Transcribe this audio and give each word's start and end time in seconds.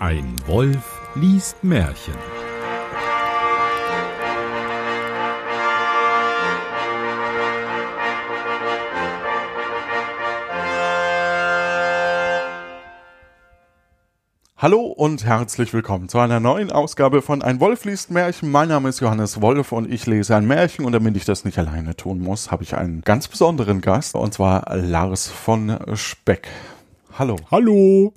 Ein 0.00 0.36
Wolf 0.46 1.00
liest 1.16 1.64
Märchen. 1.64 2.14
Hallo 14.56 14.82
und 14.82 15.24
herzlich 15.24 15.74
willkommen 15.74 16.08
zu 16.08 16.20
einer 16.20 16.38
neuen 16.38 16.70
Ausgabe 16.70 17.20
von 17.20 17.42
Ein 17.42 17.58
Wolf 17.58 17.84
liest 17.84 18.12
Märchen. 18.12 18.52
Mein 18.52 18.68
Name 18.68 18.90
ist 18.90 19.00
Johannes 19.00 19.40
Wolf 19.40 19.72
und 19.72 19.92
ich 19.92 20.06
lese 20.06 20.36
ein 20.36 20.46
Märchen 20.46 20.84
und 20.84 20.92
damit 20.92 21.16
ich 21.16 21.24
das 21.24 21.44
nicht 21.44 21.58
alleine 21.58 21.96
tun 21.96 22.20
muss, 22.20 22.52
habe 22.52 22.62
ich 22.62 22.76
einen 22.76 23.00
ganz 23.00 23.26
besonderen 23.26 23.80
Gast 23.80 24.14
und 24.14 24.32
zwar 24.32 24.76
Lars 24.76 25.26
von 25.26 25.76
Speck. 25.96 26.46
Hallo. 27.18 27.34
Hallo. 27.50 28.12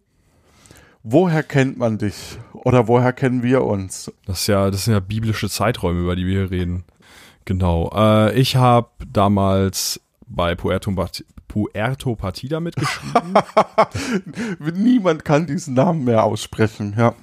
Woher 1.04 1.42
kennt 1.44 1.78
man 1.78 1.98
dich 1.98 2.38
oder 2.54 2.88
woher 2.88 3.14
kennen 3.14 3.42
wir 3.42 3.64
uns? 3.64 4.12
Das 4.26 4.42
ist 4.42 4.48
ja, 4.48 4.70
das 4.70 4.86
sind 4.86 4.94
ja 4.94 5.00
biblische 5.00 5.50
Zeiträume, 5.50 6.02
über 6.02 6.16
die 6.16 6.28
wir 6.28 6.42
hier 6.42 6.52
reden. 6.52 6.84
Genau. 7.46 7.92
Äh, 7.96 8.40
ich 8.40 8.56
habe 8.56 8.90
damals 9.12 10.00
bei 10.28 10.54
Puerto, 10.56 10.94
Puerto 11.48 12.16
Partida 12.16 12.60
mitgeschrieben. 12.60 13.34
Niemand 14.74 15.26
kann 15.26 15.48
diesen 15.48 15.74
Namen 15.74 16.04
mehr 16.04 16.24
aussprechen, 16.24 16.94
ja. 16.98 17.16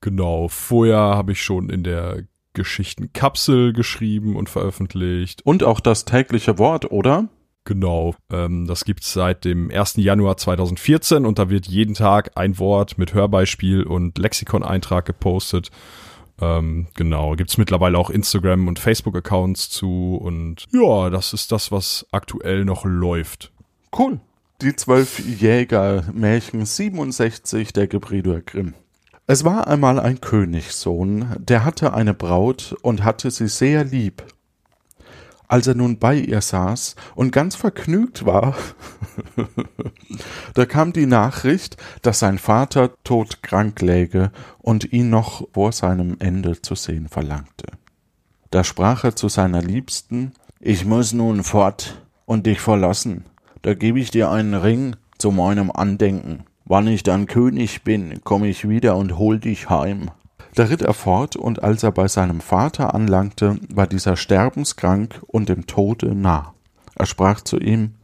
Genau. 0.00 0.48
Vorher 0.48 0.98
habe 0.98 1.32
ich 1.32 1.42
schon 1.42 1.70
in 1.70 1.82
der 1.82 2.24
Geschichtenkapsel 2.52 3.72
geschrieben 3.72 4.36
und 4.36 4.48
veröffentlicht. 4.48 5.42
Und 5.44 5.64
auch 5.64 5.80
das 5.80 6.04
tägliche 6.04 6.58
Wort, 6.58 6.90
oder? 6.90 7.28
Genau, 7.64 8.14
ähm, 8.30 8.66
das 8.66 8.84
gibt's 8.84 9.14
seit 9.14 9.44
dem 9.44 9.70
1. 9.70 9.94
Januar 9.96 10.36
2014 10.36 11.24
und 11.24 11.38
da 11.38 11.48
wird 11.48 11.66
jeden 11.66 11.94
Tag 11.94 12.32
ein 12.34 12.58
Wort 12.58 12.98
mit 12.98 13.14
Hörbeispiel 13.14 13.84
und 13.84 14.18
Lexikon-Eintrag 14.18 15.06
gepostet. 15.06 15.70
Ähm, 16.40 16.88
genau, 16.94 17.36
gibt's 17.36 17.56
mittlerweile 17.56 17.96
auch 17.96 18.10
Instagram- 18.10 18.68
und 18.68 18.78
Facebook-Accounts 18.78 19.70
zu 19.70 20.16
und 20.16 20.66
ja, 20.72 21.08
das 21.08 21.32
ist 21.32 21.52
das, 21.52 21.72
was 21.72 22.06
aktuell 22.12 22.66
noch 22.66 22.84
läuft. 22.84 23.50
Cool. 23.96 24.20
Die 24.60 24.76
zwölf 24.76 25.18
Jäger 25.18 26.04
Märchen 26.12 26.66
67 26.66 27.72
der 27.72 27.86
Gebrüder 27.86 28.40
Grimm. 28.40 28.74
Es 29.26 29.42
war 29.44 29.68
einmal 29.68 29.98
ein 29.98 30.20
Königssohn, 30.20 31.36
der 31.38 31.64
hatte 31.64 31.94
eine 31.94 32.12
Braut 32.12 32.76
und 32.82 33.04
hatte 33.04 33.30
sie 33.30 33.48
sehr 33.48 33.84
lieb. 33.84 34.22
Als 35.54 35.68
er 35.68 35.76
nun 35.76 36.00
bei 36.00 36.16
ihr 36.16 36.40
saß 36.40 36.96
und 37.14 37.30
ganz 37.30 37.54
vergnügt 37.54 38.26
war, 38.26 38.56
da 40.54 40.66
kam 40.66 40.92
die 40.92 41.06
Nachricht, 41.06 41.76
dass 42.02 42.18
sein 42.18 42.38
Vater 42.38 42.90
todkrank 43.04 43.80
läge 43.80 44.32
und 44.58 44.92
ihn 44.92 45.10
noch 45.10 45.46
vor 45.52 45.70
seinem 45.70 46.16
Ende 46.18 46.60
zu 46.60 46.74
sehen 46.74 47.06
verlangte. 47.06 47.66
Da 48.50 48.64
sprach 48.64 49.04
er 49.04 49.14
zu 49.14 49.28
seiner 49.28 49.62
Liebsten, 49.62 50.32
Ich 50.58 50.84
muss 50.84 51.12
nun 51.12 51.44
fort 51.44 52.02
und 52.24 52.46
dich 52.46 52.58
verlassen, 52.58 53.24
da 53.62 53.74
gebe 53.74 54.00
ich 54.00 54.10
dir 54.10 54.32
einen 54.32 54.54
Ring 54.54 54.96
zu 55.18 55.30
meinem 55.30 55.70
Andenken. 55.70 56.42
Wann 56.64 56.88
ich 56.88 57.04
dann 57.04 57.28
König 57.28 57.84
bin, 57.84 58.22
komm 58.24 58.42
ich 58.42 58.68
wieder 58.68 58.96
und 58.96 59.18
hol 59.18 59.38
dich 59.38 59.70
heim. 59.70 60.10
Da 60.54 60.64
ritt 60.64 60.82
er 60.82 60.94
fort, 60.94 61.34
und 61.34 61.64
als 61.64 61.82
er 61.82 61.90
bei 61.90 62.06
seinem 62.06 62.40
Vater 62.40 62.94
anlangte, 62.94 63.58
war 63.68 63.86
dieser 63.86 64.16
sterbenskrank 64.16 65.20
und 65.26 65.48
dem 65.48 65.66
Tode 65.66 66.14
nah. 66.14 66.54
Er 66.94 67.06
sprach 67.06 67.40
zu 67.40 67.58
ihm 67.58 67.94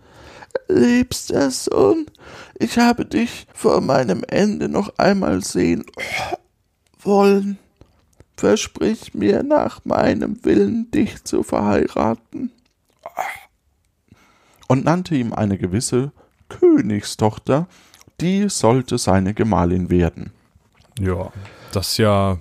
Liebster 0.69 1.51
Sohn, 1.51 2.07
ich 2.59 2.79
habe 2.79 3.05
dich 3.05 3.47
vor 3.55 3.81
meinem 3.81 4.25
Ende 4.27 4.69
noch 4.69 4.99
einmal 4.99 5.45
sehen 5.45 5.85
wollen. 6.99 7.59
Versprich 8.37 9.15
mir 9.15 9.43
nach 9.43 9.85
meinem 9.85 10.45
Willen, 10.45 10.91
dich 10.91 11.23
zu 11.25 11.43
verheiraten. 11.43 12.51
Und 14.67 14.85
nannte 14.85 15.15
ihm 15.15 15.33
eine 15.33 15.59
gewisse 15.59 16.13
Königstochter, 16.49 17.69
die 18.21 18.49
sollte 18.49 18.99
seine 18.99 19.35
Gemahlin 19.35 19.91
werden. 19.91 20.33
Ja, 20.99 21.33
das 21.73 21.93
ist 21.93 21.99
ja 21.99 22.39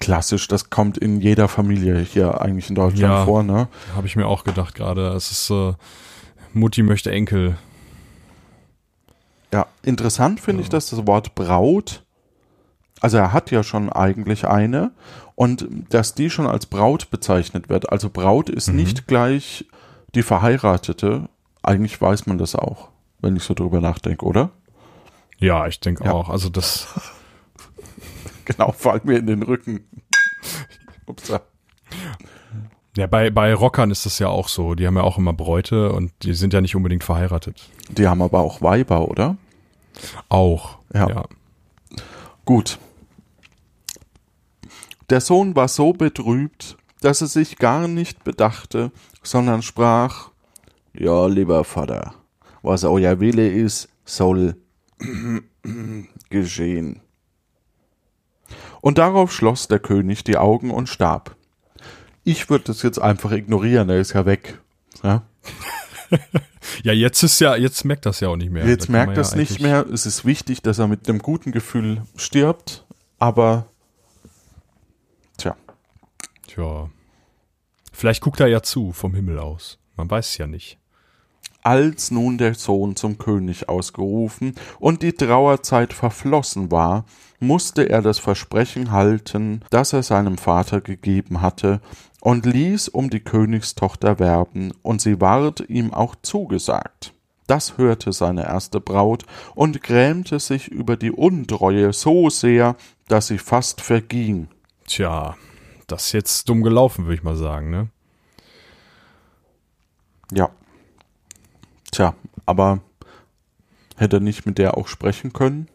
klassisch, 0.00 0.48
das 0.48 0.70
kommt 0.70 0.98
in 0.98 1.20
jeder 1.20 1.48
Familie 1.48 1.98
hier 1.98 2.40
eigentlich 2.40 2.68
in 2.68 2.74
Deutschland 2.74 3.00
ja, 3.00 3.24
vor, 3.24 3.42
ne? 3.42 3.68
Habe 3.94 4.06
ich 4.06 4.16
mir 4.16 4.26
auch 4.26 4.44
gedacht 4.44 4.74
gerade. 4.74 5.08
Es 5.08 5.30
ist 5.30 5.50
äh, 5.50 5.74
Mutti 6.52 6.82
möchte 6.82 7.10
Enkel. 7.10 7.56
Ja, 9.52 9.66
interessant 9.82 10.40
finde 10.40 10.62
ja. 10.62 10.64
ich, 10.64 10.68
dass 10.68 10.90
das 10.90 11.06
Wort 11.06 11.34
Braut, 11.34 12.02
also 13.00 13.18
er 13.18 13.32
hat 13.32 13.50
ja 13.50 13.62
schon 13.62 13.92
eigentlich 13.92 14.46
eine 14.46 14.92
und 15.34 15.68
dass 15.90 16.14
die 16.14 16.30
schon 16.30 16.46
als 16.46 16.66
Braut 16.66 17.10
bezeichnet 17.10 17.68
wird. 17.68 17.90
Also 17.90 18.10
Braut 18.10 18.48
ist 18.50 18.68
mhm. 18.68 18.76
nicht 18.76 19.06
gleich 19.06 19.64
die 20.14 20.22
Verheiratete. 20.22 21.28
Eigentlich 21.62 22.00
weiß 22.00 22.26
man 22.26 22.38
das 22.38 22.54
auch, 22.54 22.88
wenn 23.20 23.36
ich 23.36 23.42
so 23.44 23.54
drüber 23.54 23.80
nachdenke, 23.80 24.24
oder? 24.24 24.50
Ja, 25.38 25.66
ich 25.66 25.80
denke 25.80 26.04
ja. 26.04 26.12
auch. 26.12 26.28
Also 26.30 26.48
das 26.48 26.88
genau, 28.56 28.72
fall 28.72 29.00
mir 29.04 29.18
in 29.18 29.26
den 29.26 29.42
Rücken. 29.42 29.84
Upsa. 31.06 31.42
Ja, 32.96 33.06
bei, 33.08 33.30
bei 33.30 33.52
Rockern 33.54 33.90
ist 33.90 34.06
das 34.06 34.18
ja 34.18 34.28
auch 34.28 34.48
so. 34.48 34.74
Die 34.74 34.86
haben 34.86 34.96
ja 34.96 35.02
auch 35.02 35.18
immer 35.18 35.32
Bräute 35.32 35.92
und 35.92 36.12
die 36.22 36.34
sind 36.34 36.52
ja 36.52 36.60
nicht 36.60 36.76
unbedingt 36.76 37.02
verheiratet. 37.02 37.68
Die 37.90 38.06
haben 38.06 38.22
aber 38.22 38.40
auch 38.40 38.62
Weiber, 38.62 39.08
oder? 39.08 39.36
Auch, 40.28 40.78
ja. 40.92 41.08
ja. 41.08 41.24
Gut. 42.44 42.78
Der 45.10 45.20
Sohn 45.20 45.56
war 45.56 45.68
so 45.68 45.92
betrübt, 45.92 46.76
dass 47.00 47.20
er 47.20 47.26
sich 47.26 47.58
gar 47.58 47.88
nicht 47.88 48.24
bedachte, 48.24 48.92
sondern 49.22 49.62
sprach, 49.62 50.30
ja, 50.94 51.26
lieber 51.26 51.64
Vater, 51.64 52.14
was 52.62 52.84
euer 52.84 53.18
Wille 53.20 53.48
ist, 53.48 53.88
soll 54.04 54.56
geschehen. 56.30 57.00
Und 58.84 58.98
darauf 58.98 59.32
schloss 59.32 59.66
der 59.66 59.78
König 59.78 60.24
die 60.24 60.36
Augen 60.36 60.70
und 60.70 60.90
starb. 60.90 61.36
Ich 62.22 62.50
würde 62.50 62.64
das 62.64 62.82
jetzt 62.82 62.98
einfach 62.98 63.32
ignorieren, 63.32 63.88
er 63.88 63.98
ist 63.98 64.12
ja 64.12 64.26
weg. 64.26 64.60
Ja, 65.02 65.22
ja 66.82 66.92
jetzt 66.92 67.22
ist 67.22 67.40
ja, 67.40 67.56
jetzt 67.56 67.86
merkt 67.86 68.04
das 68.04 68.20
ja 68.20 68.28
auch 68.28 68.36
nicht 68.36 68.52
mehr. 68.52 68.66
Jetzt 68.66 68.88
da 68.88 68.92
merkt 68.92 69.16
das 69.16 69.30
ja 69.30 69.38
nicht 69.38 69.58
mehr. 69.58 69.86
Es 69.90 70.04
ist 70.04 70.26
wichtig, 70.26 70.60
dass 70.60 70.78
er 70.78 70.86
mit 70.86 71.08
einem 71.08 71.20
guten 71.20 71.50
Gefühl 71.50 72.02
stirbt, 72.16 72.84
aber 73.18 73.70
tja. 75.38 75.56
Tja. 76.46 76.90
Vielleicht 77.90 78.20
guckt 78.20 78.40
er 78.40 78.48
ja 78.48 78.62
zu 78.62 78.92
vom 78.92 79.14
Himmel 79.14 79.38
aus. 79.38 79.78
Man 79.96 80.10
weiß 80.10 80.28
es 80.28 80.36
ja 80.36 80.46
nicht. 80.46 80.78
Als 81.66 82.10
nun 82.10 82.36
der 82.36 82.52
Sohn 82.52 82.94
zum 82.94 83.16
König 83.16 83.70
ausgerufen 83.70 84.54
und 84.78 85.00
die 85.00 85.14
Trauerzeit 85.14 85.94
verflossen 85.94 86.70
war, 86.70 87.06
musste 87.40 87.88
er 87.88 88.02
das 88.02 88.18
Versprechen 88.18 88.90
halten, 88.90 89.62
das 89.70 89.94
er 89.94 90.02
seinem 90.02 90.36
Vater 90.36 90.82
gegeben 90.82 91.40
hatte, 91.40 91.80
und 92.20 92.44
ließ 92.44 92.88
um 92.88 93.08
die 93.08 93.20
Königstochter 93.20 94.18
werben, 94.18 94.74
und 94.82 95.00
sie 95.00 95.22
ward 95.22 95.64
ihm 95.70 95.94
auch 95.94 96.14
zugesagt. 96.20 97.14
Das 97.46 97.78
hörte 97.78 98.12
seine 98.12 98.44
erste 98.44 98.78
Braut 98.78 99.24
und 99.54 99.82
grämte 99.82 100.40
sich 100.40 100.68
über 100.68 100.98
die 100.98 101.12
Untreue 101.12 101.94
so 101.94 102.28
sehr, 102.28 102.76
dass 103.08 103.28
sie 103.28 103.38
fast 103.38 103.80
verging. 103.80 104.48
Tja, 104.86 105.34
das 105.86 106.06
ist 106.06 106.12
jetzt 106.12 106.48
dumm 106.50 106.62
gelaufen, 106.62 107.06
würde 107.06 107.14
ich 107.14 107.22
mal 107.22 107.36
sagen, 107.36 107.70
ne? 107.70 107.88
Ja, 110.30 110.50
Tja, 111.94 112.14
aber 112.44 112.80
hätte 113.94 114.16
er 114.16 114.20
nicht 114.20 114.46
mit 114.46 114.58
der 114.58 114.76
auch 114.76 114.88
sprechen 114.88 115.32
können? 115.32 115.68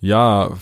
Ja, 0.00 0.56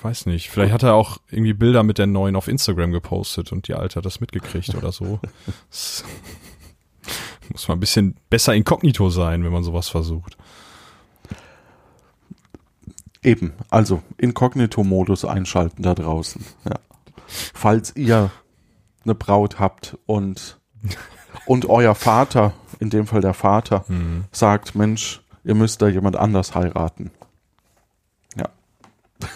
weiß 0.00 0.26
nicht. 0.26 0.50
Vielleicht 0.50 0.72
hat 0.72 0.84
er 0.84 0.94
auch 0.94 1.18
irgendwie 1.28 1.52
Bilder 1.52 1.82
mit 1.82 1.98
der 1.98 2.06
neuen 2.06 2.36
auf 2.36 2.46
Instagram 2.46 2.92
gepostet 2.92 3.50
und 3.50 3.66
die 3.66 3.74
Alte 3.74 3.96
hat 3.96 4.06
das 4.06 4.20
mitgekriegt 4.20 4.76
oder 4.76 4.92
so. 4.92 5.18
muss 7.50 7.66
man 7.66 7.76
ein 7.76 7.80
bisschen 7.80 8.14
besser 8.30 8.54
inkognito 8.54 9.10
sein, 9.10 9.42
wenn 9.42 9.50
man 9.50 9.64
sowas 9.64 9.88
versucht. 9.88 10.36
Eben, 13.20 13.52
also 13.68 14.00
Inkognito-Modus 14.16 15.24
einschalten 15.24 15.82
da 15.82 15.96
draußen. 15.96 16.44
Ja. 16.66 16.78
Falls 17.26 17.96
ihr 17.96 18.30
eine 19.02 19.16
Braut 19.16 19.58
habt 19.58 19.98
und 20.06 20.60
und 21.46 21.68
euer 21.68 21.94
Vater, 21.94 22.52
in 22.82 22.90
dem 22.90 23.06
Fall 23.06 23.20
der 23.20 23.32
Vater, 23.32 23.84
mhm. 23.86 24.24
sagt, 24.32 24.74
Mensch, 24.74 25.22
ihr 25.44 25.54
müsst 25.54 25.80
da 25.80 25.88
jemand 25.88 26.16
anders 26.16 26.54
heiraten. 26.56 27.12
Ja. 28.36 28.48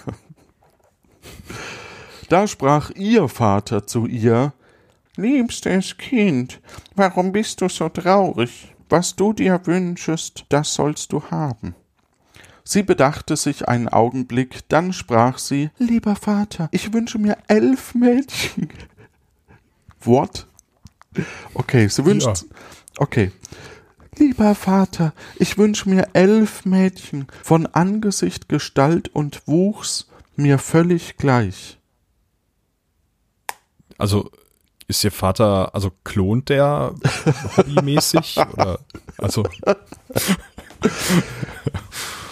da 2.28 2.48
sprach 2.48 2.90
ihr 2.90 3.28
Vater 3.28 3.86
zu 3.86 4.06
ihr, 4.06 4.52
Liebstes 5.18 5.96
Kind, 5.96 6.60
warum 6.94 7.32
bist 7.32 7.62
du 7.62 7.70
so 7.70 7.88
traurig? 7.88 8.74
Was 8.90 9.16
du 9.16 9.32
dir 9.32 9.60
wünschest, 9.64 10.44
das 10.50 10.74
sollst 10.74 11.12
du 11.12 11.22
haben. 11.30 11.74
Sie 12.64 12.82
bedachte 12.82 13.36
sich 13.36 13.66
einen 13.66 13.88
Augenblick, 13.88 14.68
dann 14.68 14.92
sprach 14.92 15.38
sie 15.38 15.70
Lieber 15.78 16.16
Vater, 16.16 16.68
ich 16.72 16.92
wünsche 16.92 17.18
mir 17.18 17.38
elf 17.46 17.94
Mädchen. 17.94 18.68
What? 20.02 20.46
Okay, 21.54 21.88
sie 21.88 22.04
wünscht. 22.04 22.26
Ja. 22.26 22.56
Okay. 22.98 23.32
Lieber 24.18 24.54
Vater, 24.54 25.12
ich 25.38 25.58
wünsche 25.58 25.88
mir 25.90 26.08
elf 26.14 26.64
Mädchen, 26.64 27.26
von 27.42 27.66
Angesicht, 27.66 28.48
Gestalt 28.48 29.08
und 29.08 29.46
Wuchs 29.46 30.08
mir 30.36 30.58
völlig 30.58 31.16
gleich. 31.18 31.78
Also 33.98 34.30
ist 34.88 35.04
Ihr 35.04 35.12
Vater, 35.12 35.74
also 35.74 35.90
klont 36.04 36.48
der 36.48 36.94
hobbymäßig? 37.56 38.38
oder, 38.52 38.78
also, 39.18 39.44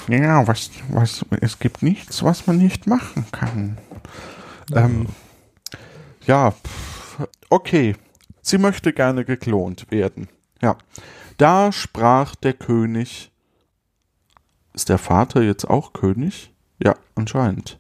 Ja, 0.09 0.47
was, 0.47 0.71
was, 0.91 1.25
es 1.41 1.59
gibt 1.59 1.83
nichts, 1.83 2.23
was 2.23 2.47
man 2.47 2.59
nicht 2.59 2.87
machen 2.87 3.25
kann. 3.33 3.79
Ähm, 4.75 5.07
ja, 6.27 6.55
okay. 7.49 7.97
Sie 8.43 8.59
möchte 8.59 8.93
gerne 8.93 9.25
geklont 9.25 9.91
werden. 9.91 10.29
Ja. 10.65 10.77
Da 11.37 11.73
sprach 11.73 12.35
der 12.37 12.55
König. 12.55 13.31
Ist 14.73 14.89
der 14.89 14.99
Vater 14.99 15.43
jetzt 15.43 15.69
auch 15.69 15.93
König? 15.93 16.53
Ja, 16.83 16.97
anscheinend. 17.15 17.79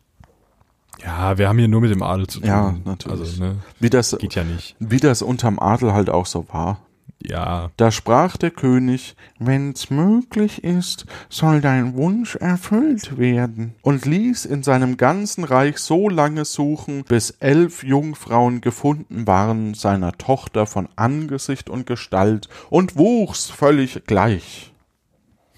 ja, 1.02 1.38
wir 1.38 1.48
haben 1.48 1.58
hier 1.58 1.68
nur 1.68 1.80
mit 1.80 1.90
dem 1.90 2.02
Adel 2.02 2.26
zu 2.26 2.40
tun. 2.40 2.48
Ja, 2.48 2.74
natürlich. 2.84 3.20
Also, 3.20 3.42
ne, 3.42 3.56
Wie 3.80 3.90
das, 3.90 4.16
geht 4.18 4.34
ja 4.34 4.44
nicht. 4.44 4.76
wie 4.78 4.98
das 5.00 5.22
unterm 5.22 5.58
Adel 5.58 5.92
halt 5.92 6.10
auch 6.10 6.26
so 6.26 6.46
war. 6.52 6.78
Ja, 7.26 7.70
Da 7.78 7.90
sprach 7.90 8.36
der 8.36 8.50
König, 8.50 9.16
wenn's 9.38 9.88
möglich 9.88 10.62
ist, 10.62 11.06
soll 11.30 11.62
dein 11.62 11.94
Wunsch 11.94 12.36
erfüllt 12.36 13.16
werden, 13.16 13.74
und 13.80 14.04
ließ 14.04 14.44
in 14.44 14.62
seinem 14.62 14.98
ganzen 14.98 15.44
Reich 15.44 15.78
so 15.78 16.10
lange 16.10 16.44
suchen, 16.44 17.02
bis 17.04 17.30
elf 17.40 17.82
Jungfrauen 17.82 18.60
gefunden 18.60 19.26
waren, 19.26 19.72
seiner 19.72 20.12
Tochter 20.12 20.66
von 20.66 20.88
Angesicht 20.96 21.70
und 21.70 21.86
Gestalt 21.86 22.48
und 22.68 22.96
Wuchs 22.96 23.48
völlig 23.48 24.04
gleich. 24.06 24.72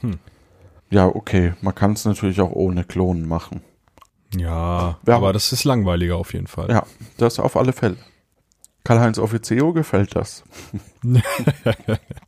Hm. 0.02 0.18
Ja, 0.90 1.06
okay, 1.06 1.54
man 1.62 1.74
kann 1.74 1.94
es 1.94 2.04
natürlich 2.04 2.40
auch 2.40 2.52
ohne 2.52 2.84
Klonen 2.84 3.26
machen. 3.26 3.60
ja, 4.36 4.98
Ja. 5.04 5.16
aber 5.16 5.32
das 5.32 5.50
ist 5.52 5.64
langweiliger 5.64 6.16
auf 6.16 6.32
jeden 6.32 6.46
Fall. 6.46 6.68
Ja, 6.70 6.84
das 7.18 7.40
auf 7.40 7.56
alle 7.56 7.72
Fälle. 7.72 7.96
Karl-Heinz 8.86 9.18
Offizio 9.18 9.72
gefällt 9.72 10.14
das. 10.14 10.44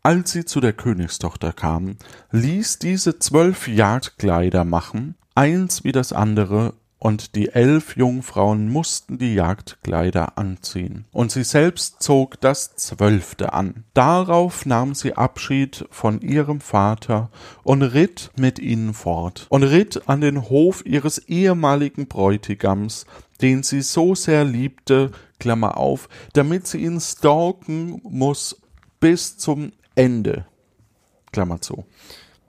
Als 0.03 0.33
sie 0.33 0.45
zu 0.45 0.59
der 0.61 0.73
Königstochter 0.73 1.53
kamen, 1.53 1.99
ließ 2.33 2.81
diese 2.81 3.21
zwölf 3.21 3.69
Jagdkleider 3.69 4.65
machen, 4.65 5.15
eins 5.37 5.85
wie 5.85 5.93
das 5.93 6.13
andere, 6.13 6.75
und 6.99 7.37
die 7.37 7.51
elf 7.51 7.97
Jungfrauen 7.97 8.69
mussten 8.73 9.19
die 9.19 9.35
Jagdkleider 9.35 10.37
anziehen. 10.37 11.05
Und 11.13 11.31
sie 11.31 11.45
selbst 11.45 12.03
zog 12.03 12.41
das 12.41 12.75
zwölfte 12.75 13.53
an. 13.53 13.85
Darauf 13.95 14.67
nahm 14.67 14.97
sie 14.97 15.15
Abschied 15.15 15.87
von 15.93 16.21
ihrem 16.21 16.61
Vater 16.61 17.31
und 17.63 17.83
ritt 17.83 18.33
mit 18.37 18.59
ihnen 18.59 18.95
fort 18.95 19.47
und 19.49 19.63
ritt 19.63 20.09
an 20.09 20.21
den 20.21 20.49
Hof 20.49 20.85
ihres 20.85 21.19
ehemaligen 21.19 22.09
Bräutigams, 22.09 23.07
den 23.41 23.63
sie 23.63 23.83
so 23.83 24.15
sehr 24.15 24.45
liebte, 24.45 25.11
Klammer 25.39 25.77
auf, 25.77 26.09
damit 26.33 26.67
sie 26.67 26.79
ihn 26.79 27.01
stalken 27.01 28.01
muss 28.03 28.61
bis 29.01 29.37
zum 29.37 29.73
Ende. 29.95 30.47
Klammer 31.33 31.61
zu. 31.61 31.85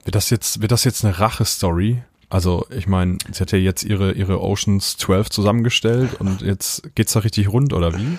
Wird 0.04 0.14
das 0.14 0.30
jetzt, 0.30 0.60
wird 0.60 0.72
das 0.72 0.84
jetzt 0.84 1.04
eine 1.04 1.18
Rache-Story? 1.18 2.02
Also, 2.30 2.66
ich 2.70 2.86
meine, 2.86 3.18
sie 3.32 3.40
hat 3.40 3.52
ja 3.52 3.58
jetzt 3.58 3.84
ihre, 3.84 4.12
ihre 4.12 4.40
Oceans 4.40 4.96
12 4.96 5.30
zusammengestellt 5.30 6.20
und 6.20 6.42
jetzt 6.42 6.94
geht's 6.94 7.12
da 7.12 7.20
richtig 7.20 7.52
rund, 7.52 7.72
oder 7.72 7.98
wie? 7.98 8.18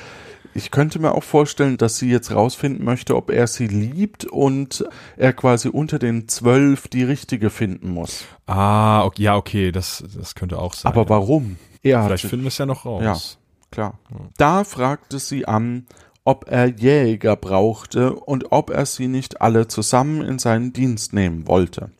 Ich 0.53 0.69
könnte 0.69 0.99
mir 0.99 1.13
auch 1.13 1.23
vorstellen, 1.23 1.77
dass 1.77 1.97
sie 1.97 2.09
jetzt 2.09 2.31
rausfinden 2.31 2.83
möchte, 2.83 3.15
ob 3.15 3.29
er 3.29 3.47
sie 3.47 3.67
liebt 3.67 4.25
und 4.25 4.83
er 5.15 5.31
quasi 5.31 5.69
unter 5.69 5.97
den 5.97 6.27
zwölf 6.27 6.89
die 6.89 7.03
richtige 7.03 7.49
finden 7.49 7.91
muss. 7.91 8.25
Ah, 8.47 9.05
okay, 9.05 9.23
ja, 9.23 9.37
okay, 9.37 9.71
das, 9.71 10.03
das 10.13 10.35
könnte 10.35 10.59
auch 10.59 10.73
sein. 10.73 10.91
Aber 10.91 11.07
warum? 11.07 11.55
Er 11.83 12.03
Vielleicht 12.05 12.25
finden 12.25 12.45
wir 12.45 12.49
es 12.49 12.57
ja 12.57 12.65
noch 12.65 12.85
raus. 12.85 13.37
klar. 13.71 13.99
Da 14.37 14.63
fragte 14.63 15.19
sie 15.19 15.47
an, 15.47 15.87
ob 16.23 16.45
er 16.49 16.67
Jäger 16.67 17.35
brauchte 17.35 18.13
und 18.13 18.51
ob 18.51 18.69
er 18.69 18.85
sie 18.85 19.07
nicht 19.07 19.41
alle 19.41 19.67
zusammen 19.67 20.21
in 20.21 20.39
seinen 20.39 20.73
Dienst 20.73 21.13
nehmen 21.13 21.47
wollte. 21.47 21.91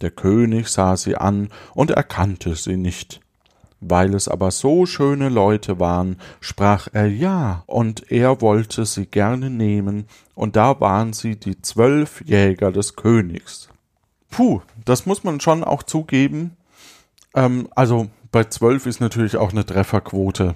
Der 0.00 0.10
König 0.10 0.68
sah 0.68 0.96
sie 0.96 1.16
an 1.16 1.50
und 1.74 1.90
erkannte 1.90 2.56
sie 2.56 2.76
nicht. 2.76 3.20
Weil 3.80 4.14
es 4.14 4.28
aber 4.28 4.50
so 4.50 4.84
schöne 4.84 5.28
Leute 5.28 5.78
waren, 5.80 6.16
sprach 6.40 6.88
er 6.92 7.06
ja, 7.06 7.62
und 7.66 8.10
er 8.10 8.40
wollte 8.40 8.84
sie 8.84 9.06
gerne 9.06 9.48
nehmen, 9.48 10.06
und 10.34 10.56
da 10.56 10.80
waren 10.80 11.12
sie 11.14 11.36
die 11.36 11.62
zwölf 11.62 12.22
Jäger 12.26 12.72
des 12.72 12.96
Königs. 12.96 13.70
Puh, 14.30 14.60
das 14.84 15.06
muss 15.06 15.24
man 15.24 15.40
schon 15.40 15.64
auch 15.64 15.82
zugeben. 15.82 16.56
Ähm, 17.34 17.68
also 17.74 18.08
bei 18.32 18.44
zwölf 18.44 18.86
ist 18.86 19.00
natürlich 19.00 19.36
auch 19.36 19.52
eine 19.52 19.66
Trefferquote, 19.66 20.54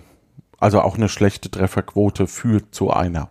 also 0.59 0.81
auch 0.81 0.97
eine 0.97 1.09
schlechte 1.09 1.51
Trefferquote 1.51 2.27
führt 2.27 2.75
zu 2.75 2.91
einer, 2.91 3.31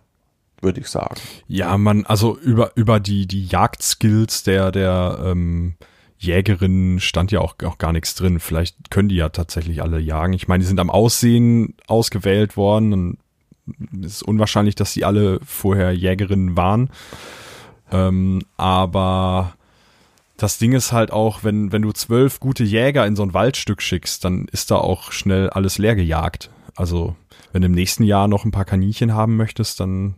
würde 0.60 0.80
ich 0.80 0.88
sagen. 0.88 1.16
Ja, 1.48 1.76
man, 1.78 2.04
also 2.06 2.38
über, 2.38 2.72
über 2.74 3.00
die, 3.00 3.26
die 3.26 3.46
Jagdskills 3.46 4.42
der, 4.42 4.72
der 4.72 5.18
ähm, 5.24 5.76
Jägerin 6.18 7.00
stand 7.00 7.32
ja 7.32 7.40
auch, 7.40 7.54
auch 7.64 7.78
gar 7.78 7.92
nichts 7.92 8.14
drin. 8.14 8.40
Vielleicht 8.40 8.90
können 8.90 9.08
die 9.08 9.16
ja 9.16 9.28
tatsächlich 9.28 9.82
alle 9.82 9.98
jagen. 9.98 10.32
Ich 10.32 10.48
meine, 10.48 10.62
die 10.62 10.68
sind 10.68 10.80
am 10.80 10.90
Aussehen 10.90 11.74
ausgewählt 11.86 12.56
worden 12.56 12.92
und 12.92 13.18
es 14.04 14.16
ist 14.16 14.22
unwahrscheinlich, 14.22 14.74
dass 14.74 14.92
sie 14.92 15.04
alle 15.04 15.40
vorher 15.44 15.92
Jägerinnen 15.92 16.56
waren. 16.56 16.90
Ähm, 17.90 18.42
aber 18.56 19.54
das 20.36 20.58
Ding 20.58 20.72
ist 20.72 20.92
halt 20.92 21.12
auch, 21.12 21.44
wenn, 21.44 21.72
wenn 21.72 21.82
du 21.82 21.92
zwölf 21.92 22.40
gute 22.40 22.64
Jäger 22.64 23.06
in 23.06 23.16
so 23.16 23.22
ein 23.22 23.34
Waldstück 23.34 23.80
schickst, 23.80 24.24
dann 24.24 24.46
ist 24.50 24.70
da 24.70 24.76
auch 24.76 25.12
schnell 25.12 25.50
alles 25.50 25.78
leer 25.78 25.94
gejagt. 25.94 26.50
Also, 26.76 27.14
wenn 27.52 27.62
du 27.62 27.66
im 27.66 27.72
nächsten 27.72 28.02
Jahr 28.02 28.26
noch 28.26 28.44
ein 28.44 28.50
paar 28.50 28.64
Kaninchen 28.64 29.14
haben 29.14 29.36
möchtest, 29.36 29.80
dann 29.80 30.16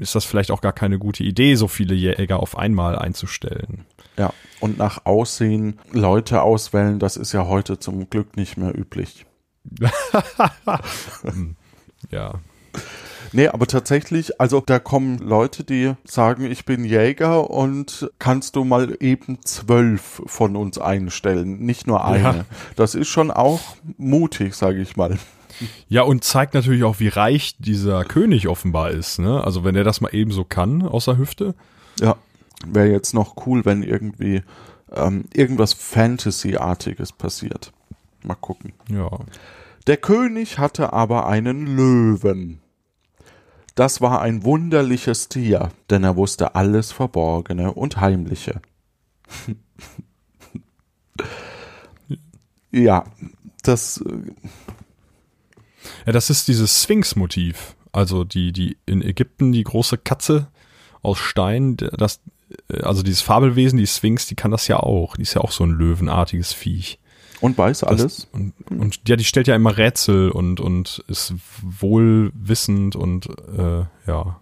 ist 0.00 0.14
das 0.14 0.24
vielleicht 0.24 0.50
auch 0.50 0.60
gar 0.60 0.72
keine 0.72 0.98
gute 0.98 1.22
Idee, 1.22 1.54
so 1.54 1.68
viele 1.68 1.94
Jäger 1.94 2.40
auf 2.40 2.56
einmal 2.58 2.98
einzustellen. 2.98 3.84
Ja, 4.16 4.32
und 4.60 4.78
nach 4.78 5.04
Aussehen 5.04 5.78
Leute 5.92 6.42
auswählen, 6.42 6.98
das 6.98 7.16
ist 7.16 7.32
ja 7.32 7.46
heute 7.46 7.78
zum 7.78 8.10
Glück 8.10 8.36
nicht 8.36 8.56
mehr 8.56 8.76
üblich. 8.76 9.26
Ja. 12.10 12.40
Nee, 13.32 13.48
aber 13.48 13.66
tatsächlich, 13.66 14.40
also 14.40 14.62
da 14.64 14.78
kommen 14.78 15.18
Leute, 15.18 15.64
die 15.64 15.94
sagen, 16.04 16.44
ich 16.50 16.64
bin 16.64 16.84
Jäger 16.84 17.50
und 17.50 18.10
kannst 18.18 18.56
du 18.56 18.64
mal 18.64 18.96
eben 19.00 19.38
zwölf 19.44 20.22
von 20.26 20.56
uns 20.56 20.78
einstellen, 20.78 21.58
nicht 21.58 21.86
nur 21.86 22.04
eine. 22.04 22.22
Ja. 22.22 22.44
Das 22.76 22.94
ist 22.94 23.08
schon 23.08 23.30
auch 23.30 23.60
mutig, 23.96 24.54
sage 24.54 24.80
ich 24.80 24.96
mal. 24.96 25.18
Ja, 25.88 26.02
und 26.02 26.24
zeigt 26.24 26.54
natürlich 26.54 26.84
auch, 26.84 27.00
wie 27.00 27.08
reich 27.08 27.56
dieser 27.58 28.04
König 28.04 28.48
offenbar 28.48 28.90
ist, 28.90 29.18
ne? 29.18 29.42
Also 29.42 29.64
wenn 29.64 29.74
er 29.74 29.84
das 29.84 30.00
mal 30.00 30.14
eben 30.14 30.30
so 30.30 30.44
kann, 30.44 30.82
außer 30.82 31.18
Hüfte. 31.18 31.54
Ja, 32.00 32.16
wäre 32.66 32.88
jetzt 32.88 33.12
noch 33.12 33.46
cool, 33.46 33.64
wenn 33.64 33.82
irgendwie 33.82 34.42
ähm, 34.94 35.24
irgendwas 35.34 35.72
Fantasy-artiges 35.72 37.12
passiert. 37.12 37.72
Mal 38.22 38.36
gucken. 38.36 38.72
Ja. 38.90 39.10
Der 39.86 39.96
König 39.96 40.58
hatte 40.58 40.92
aber 40.92 41.26
einen 41.26 41.76
Löwen. 41.76 42.60
Das 43.78 44.00
war 44.00 44.20
ein 44.22 44.42
wunderliches 44.42 45.28
Tier, 45.28 45.70
denn 45.88 46.02
er 46.02 46.16
wusste 46.16 46.56
alles 46.56 46.90
Verborgene 46.90 47.72
und 47.72 48.00
Heimliche. 48.00 48.60
ja, 52.72 53.04
das, 53.62 53.98
äh, 53.98 54.32
Ja, 56.06 56.12
das 56.12 56.28
ist 56.28 56.48
dieses 56.48 56.82
Sphinx-Motiv. 56.82 57.76
Also 57.92 58.24
die, 58.24 58.50
die 58.50 58.78
in 58.84 59.00
Ägypten 59.00 59.52
die 59.52 59.62
große 59.62 59.96
Katze 59.96 60.48
aus 61.02 61.18
Stein, 61.18 61.76
das, 61.76 62.20
äh, 62.68 62.80
also 62.80 63.04
dieses 63.04 63.20
Fabelwesen, 63.20 63.78
die 63.78 63.86
Sphinx, 63.86 64.26
die 64.26 64.34
kann 64.34 64.50
das 64.50 64.66
ja 64.66 64.80
auch. 64.80 65.14
Die 65.14 65.22
ist 65.22 65.34
ja 65.34 65.40
auch 65.40 65.52
so 65.52 65.62
ein 65.62 65.70
löwenartiges 65.70 66.52
Viech. 66.52 66.98
Und 67.40 67.56
weiß 67.56 67.84
alles. 67.84 68.28
Und, 68.32 68.52
und 68.70 69.00
ja, 69.08 69.16
die 69.16 69.24
stellt 69.24 69.46
ja 69.46 69.54
immer 69.54 69.76
Rätsel 69.76 70.30
und, 70.30 70.60
und 70.60 71.04
ist 71.08 71.34
wohlwissend 71.62 72.96
und 72.96 73.28
äh, 73.56 73.84
ja. 74.06 74.40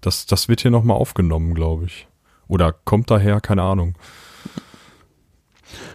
Das, 0.00 0.26
das 0.26 0.48
wird 0.48 0.60
hier 0.60 0.70
nochmal 0.70 0.98
aufgenommen, 0.98 1.54
glaube 1.54 1.86
ich. 1.86 2.06
Oder 2.46 2.72
kommt 2.72 3.10
daher, 3.10 3.40
keine 3.40 3.62
Ahnung. 3.62 3.96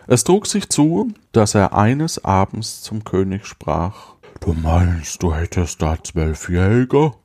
Es 0.07 0.23
trug 0.23 0.47
sich 0.47 0.69
zu, 0.69 1.13
dass 1.31 1.53
er 1.53 1.73
eines 1.75 2.25
Abends 2.25 2.81
zum 2.81 3.03
König 3.03 3.45
sprach. 3.45 4.15
Du 4.39 4.53
meinst, 4.53 5.21
du 5.21 5.33
hättest 5.33 5.81
da 5.81 6.01
zwölf 6.03 6.49
Jäger? 6.49 7.15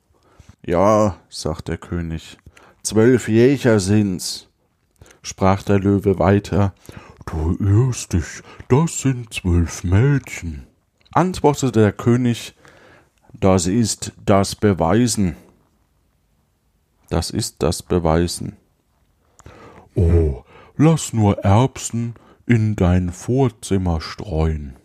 Ja, 0.63 1.17
sagt 1.29 1.69
der 1.69 1.77
König. 1.77 2.37
Zwölf 2.83 3.27
Jäger 3.27 3.79
sind's, 3.79 4.47
sprach 5.23 5.63
der 5.63 5.79
Löwe 5.79 6.19
weiter. 6.19 6.75
Du 7.25 7.57
irrst 7.59 8.13
dich, 8.13 8.41
das 8.69 9.01
sind 9.01 9.33
zwölf 9.33 9.83
Mädchen. 9.83 10.67
Antwortete 11.11 11.71
der 11.71 11.91
König, 11.91 12.53
das 13.33 13.67
ist 13.67 14.13
das 14.25 14.55
Beweisen. 14.55 15.35
Das 17.09 17.29
ist 17.29 17.61
das 17.63 17.83
Beweisen. 17.83 18.57
Oh, 19.95 20.43
lass 20.77 21.13
nur 21.13 21.39
Erbsen 21.39 22.15
in 22.45 22.75
dein 22.75 23.11
Vorzimmer 23.11 24.01
streuen. 24.01 24.75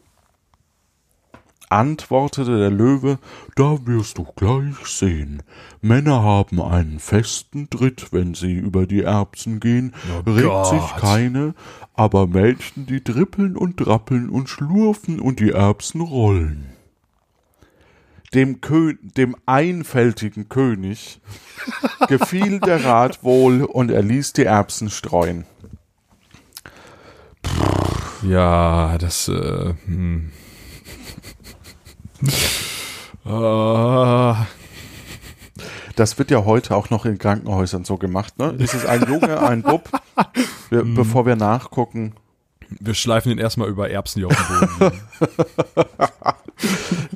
Antwortete 1.70 2.58
der 2.58 2.70
Löwe, 2.70 3.18
da 3.54 3.78
wirst 3.86 4.18
du 4.18 4.24
gleich 4.36 4.76
sehen. 4.86 5.42
Männer 5.80 6.22
haben 6.22 6.60
einen 6.60 6.98
festen 6.98 7.70
Tritt, 7.70 8.12
wenn 8.12 8.34
sie 8.34 8.54
über 8.54 8.86
die 8.86 9.02
Erbsen 9.02 9.60
gehen, 9.60 9.94
Oh 10.26 10.30
regt 10.30 10.46
Gott. 10.46 10.66
sich 10.68 10.96
keine, 10.96 11.54
aber 11.94 12.26
Mädchen, 12.26 12.86
die 12.86 13.00
trippeln 13.02 13.56
und 13.56 13.76
trappeln 13.76 14.28
und 14.30 14.48
schlurfen 14.48 15.20
und 15.20 15.38
die 15.40 15.50
Erbsen 15.50 16.00
rollen. 16.00 16.66
Dem, 18.34 18.60
Kö 18.60 18.94
dem 19.16 19.36
einfältigen 19.46 20.48
König 20.48 21.20
gefiel 22.08 22.60
der 22.60 22.84
Rat 22.84 23.22
wohl 23.24 23.62
und 23.62 23.90
er 23.90 24.02
ließ 24.02 24.32
die 24.34 24.44
Erbsen 24.44 24.90
streuen. 24.90 25.46
Ja, 28.22 28.98
das, 28.98 29.28
äh, 29.28 29.74
hm. 29.86 30.30
Ah, 33.24 34.46
Das 35.94 36.18
wird 36.18 36.30
ja 36.30 36.44
heute 36.46 36.74
auch 36.74 36.88
noch 36.88 37.04
in 37.04 37.18
Krankenhäusern 37.18 37.84
so 37.84 37.98
gemacht, 37.98 38.38
ne? 38.38 38.54
Ist 38.58 38.72
es 38.74 38.86
ein 38.86 39.04
Junge, 39.06 39.40
ein 39.42 39.62
Bub? 39.62 39.90
Wir, 40.70 40.84
Bevor 40.84 41.26
wir 41.26 41.36
nachgucken. 41.36 42.14
wir 42.70 42.94
schleifen 42.94 43.28
den 43.28 43.38
erstmal 43.38 43.68
über 43.68 43.90
Erbsen, 43.90 44.20
die 44.20 44.24
auf 44.24 44.34
dem 44.34 44.78
Boden 44.78 44.80
liegen. 44.80 45.00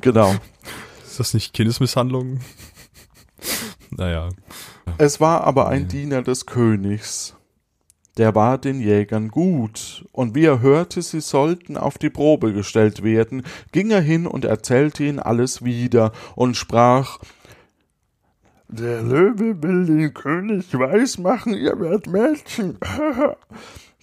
Genau. 0.01 0.35
Ist 1.03 1.19
das 1.19 1.33
nicht 1.33 1.53
Kindesmisshandlung? 1.53 2.39
Naja. 3.91 4.29
Es 4.97 5.19
war 5.19 5.43
aber 5.43 5.67
ein 5.69 5.87
Diener 5.87 6.21
des 6.21 6.45
Königs. 6.45 7.35
Der 8.17 8.33
war 8.33 8.57
den 8.57 8.79
Jägern 8.79 9.27
gut, 9.27 10.05
und 10.13 10.35
wie 10.35 10.45
er 10.45 10.61
hörte, 10.61 11.01
sie 11.01 11.19
sollten 11.19 11.75
auf 11.75 11.97
die 11.97 12.09
Probe 12.09 12.53
gestellt 12.53 13.03
werden, 13.03 13.43
ging 13.73 13.91
er 13.91 14.01
hin 14.01 14.25
und 14.25 14.45
erzählte 14.45 15.03
ihnen 15.03 15.19
alles 15.19 15.65
wieder 15.65 16.13
und 16.35 16.55
sprach 16.55 17.19
Der 18.69 19.01
Löwe 19.01 19.61
will 19.61 19.85
den 19.85 20.13
König 20.13 20.73
weismachen, 20.73 21.53
ihr 21.55 21.79
werdet 21.79 22.07
Mädchen. 22.07 22.77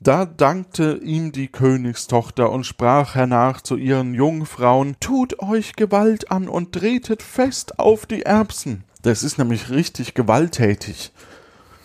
Da 0.03 0.27
dankte 0.27 0.99
ihm 1.01 1.31
die 1.31 1.47
Königstochter 1.47 2.51
und 2.51 2.65
sprach 2.65 3.15
hernach 3.15 3.61
zu 3.61 3.77
ihren 3.77 4.15
Jungfrauen, 4.15 4.97
Tut 4.99 5.39
euch 5.39 5.77
Gewalt 5.77 6.33
an 6.33 6.49
und 6.49 6.73
tretet 6.73 7.23
fest 7.23 7.79
auf 7.79 8.05
die 8.05 8.23
Erbsen. 8.23 8.83
Das 9.03 9.23
ist 9.23 9.39
nämlich 9.39 9.71
richtig 9.71 10.15
gewalttätig. 10.15 11.13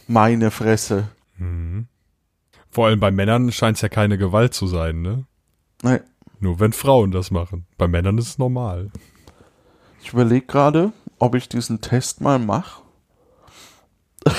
Meine 0.07 0.49
Fresse. 0.49 1.09
Vor 2.77 2.85
allem 2.85 2.99
bei 2.99 3.09
Männern 3.09 3.51
scheint 3.51 3.77
es 3.77 3.81
ja 3.81 3.89
keine 3.89 4.19
Gewalt 4.19 4.53
zu 4.53 4.67
sein, 4.67 5.01
ne? 5.01 5.25
Nee, 5.81 5.97
Nur 6.39 6.59
wenn 6.59 6.73
Frauen 6.73 7.09
das 7.09 7.31
machen. 7.31 7.65
Bei 7.75 7.87
Männern 7.87 8.19
ist 8.19 8.27
es 8.27 8.37
normal. 8.37 8.91
ich 9.99 10.13
überlege 10.13 10.45
gerade, 10.45 10.93
ob 11.17 11.33
ich 11.33 11.49
diesen 11.49 11.81
Test 11.81 12.21
mal 12.21 12.37
mache. 12.37 12.83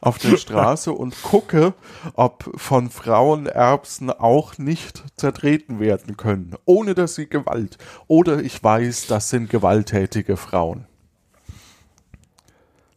auf 0.00 0.18
der 0.18 0.36
Straße 0.36 0.92
und 0.92 1.20
gucke, 1.24 1.74
ob 2.14 2.48
von 2.54 2.88
Frauen 2.88 3.46
Erbsen 3.46 4.10
auch 4.10 4.58
nicht 4.58 5.02
zertreten 5.16 5.80
werden 5.80 6.16
können, 6.16 6.54
ohne 6.66 6.94
dass 6.94 7.16
sie 7.16 7.28
Gewalt. 7.28 7.78
Oder 8.06 8.44
ich 8.44 8.62
weiß, 8.62 9.08
das 9.08 9.30
sind 9.30 9.50
gewalttätige 9.50 10.36
Frauen. 10.36 10.86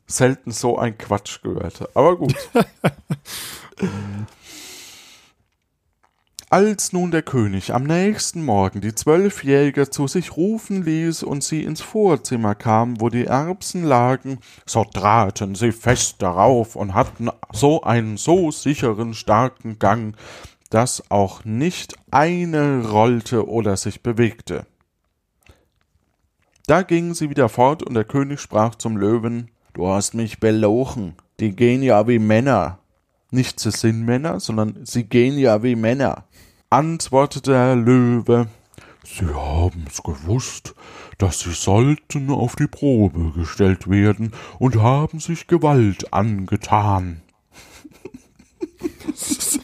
Selten 0.10 0.52
so 0.52 0.78
ein 0.78 0.98
Quatsch 0.98 1.42
gehört, 1.44 1.96
aber 1.96 2.18
gut. 2.18 2.36
Als 6.52 6.94
nun 6.94 7.12
der 7.12 7.22
König 7.22 7.76
am 7.76 7.84
nächsten 7.84 8.44
Morgen 8.44 8.82
die 8.82 8.96
zwölf 8.96 9.44
Jäger 9.44 9.92
zu 9.92 10.08
sich 10.08 10.36
rufen 10.36 10.84
ließ 10.84 11.22
und 11.22 11.44
sie 11.44 11.64
ins 11.64 11.80
Vorzimmer 11.80 12.56
kamen, 12.56 13.00
wo 13.00 13.10
die 13.10 13.28
Erbsen 13.28 13.84
lagen, 13.84 14.40
so 14.66 14.84
traten 14.84 15.54
sie 15.54 15.72
fest 15.72 16.16
darauf 16.24 16.76
und 16.76 16.96
hatten 16.96 17.30
so 17.54 17.84
einen 17.84 18.18
so 18.18 18.50
sicheren, 18.50 19.14
starken 19.14 19.78
Gang, 19.78 20.18
dass 20.72 21.12
auch 21.12 21.46
nicht 21.46 21.94
eine 22.10 22.90
rollte 22.90 23.48
oder 23.48 23.78
sich 23.78 24.02
bewegte. 24.02 24.66
Da 26.66 26.82
gingen 26.82 27.14
sie 27.14 27.30
wieder 27.30 27.50
fort, 27.50 27.84
und 27.84 27.94
der 27.94 28.06
König 28.06 28.40
sprach 28.40 28.74
zum 28.74 28.98
Löwen, 28.98 29.52
Du 29.80 29.88
hast 29.88 30.14
mich 30.14 30.42
belogen, 30.42 31.14
die 31.40 31.56
gehen 31.56 31.82
ja 31.82 32.06
wie 32.06 32.20
Männer. 32.20 32.80
Nicht 33.32 33.62
sie 33.62 33.72
sind 33.72 34.04
Männer, 34.04 34.42
sondern 34.42 34.86
sie 34.86 35.06
gehen 35.06 35.38
ja 35.38 35.64
wie 35.64 35.78
Männer. 35.78 36.26
Antwortete 36.70 37.52
der 37.52 37.78
Löwe, 37.78 38.50
Sie 39.06 39.34
haben's 39.34 40.04
gewusst, 40.04 40.76
dass 41.18 41.40
Sie 41.40 41.54
sollten 41.54 42.30
auf 42.30 42.58
die 42.58 42.68
Probe 42.68 43.32
gestellt 43.32 43.90
werden 43.90 44.34
und 44.60 44.82
haben 44.82 45.22
sich 45.22 45.48
Gewalt 45.48 46.12
angetan. 46.12 47.22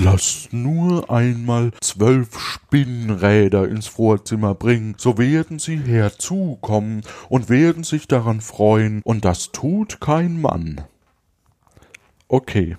Lasst 0.00 0.52
nur 0.52 1.10
einmal 1.10 1.72
zwölf 1.80 2.38
Spinnräder 2.38 3.68
ins 3.68 3.88
Vorzimmer 3.88 4.54
bringen, 4.54 4.94
so 4.96 5.18
werden 5.18 5.58
sie 5.58 5.76
herzukommen 5.76 7.02
und 7.28 7.48
werden 7.48 7.82
sich 7.82 8.06
daran 8.06 8.40
freuen, 8.40 9.02
und 9.02 9.24
das 9.24 9.50
tut 9.50 10.00
kein 10.00 10.40
Mann. 10.40 10.82
Okay, 12.28 12.76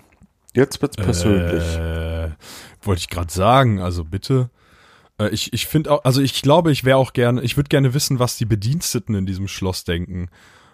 jetzt 0.54 0.80
wird's 0.80 0.96
persönlich. 0.96 1.76
Äh, 1.76 2.30
wollte 2.82 3.00
ich 3.00 3.08
gerade 3.10 3.32
sagen, 3.32 3.80
also 3.80 4.04
bitte. 4.04 4.48
Äh, 5.18 5.28
ich 5.28 5.52
ich 5.52 5.66
finde 5.66 5.92
auch, 5.92 6.04
also 6.04 6.22
ich 6.22 6.40
glaube, 6.40 6.72
ich 6.72 6.84
wäre 6.84 6.96
auch 6.96 7.12
gerne, 7.12 7.42
ich 7.42 7.56
würde 7.56 7.68
gerne 7.68 7.92
wissen, 7.92 8.18
was 8.18 8.38
die 8.38 8.46
Bediensteten 8.46 9.14
in 9.14 9.26
diesem 9.26 9.46
Schloss 9.46 9.84
denken. 9.84 10.28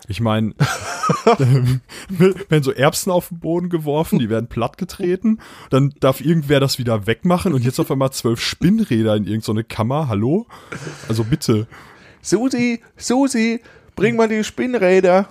Ich 0.08 0.20
meine, 0.20 0.54
werden 2.08 2.62
so 2.62 2.72
Erbsen 2.72 3.10
auf 3.10 3.28
den 3.28 3.40
Boden 3.40 3.68
geworfen, 3.70 4.18
die 4.18 4.30
werden 4.30 4.48
plattgetreten, 4.48 5.40
dann 5.70 5.92
darf 6.00 6.20
irgendwer 6.20 6.60
das 6.60 6.78
wieder 6.78 7.06
wegmachen 7.06 7.52
und 7.52 7.64
jetzt 7.64 7.80
auf 7.80 7.90
einmal 7.90 8.12
zwölf 8.12 8.40
Spinnräder 8.40 9.16
in 9.16 9.24
irgendeine 9.24 9.64
Kammer, 9.64 10.08
hallo? 10.08 10.46
Also 11.08 11.24
bitte. 11.24 11.66
Susi, 12.22 12.80
Susi, 12.96 13.60
bring 13.96 14.16
mal 14.16 14.28
die 14.28 14.44
Spinnräder. 14.44 15.28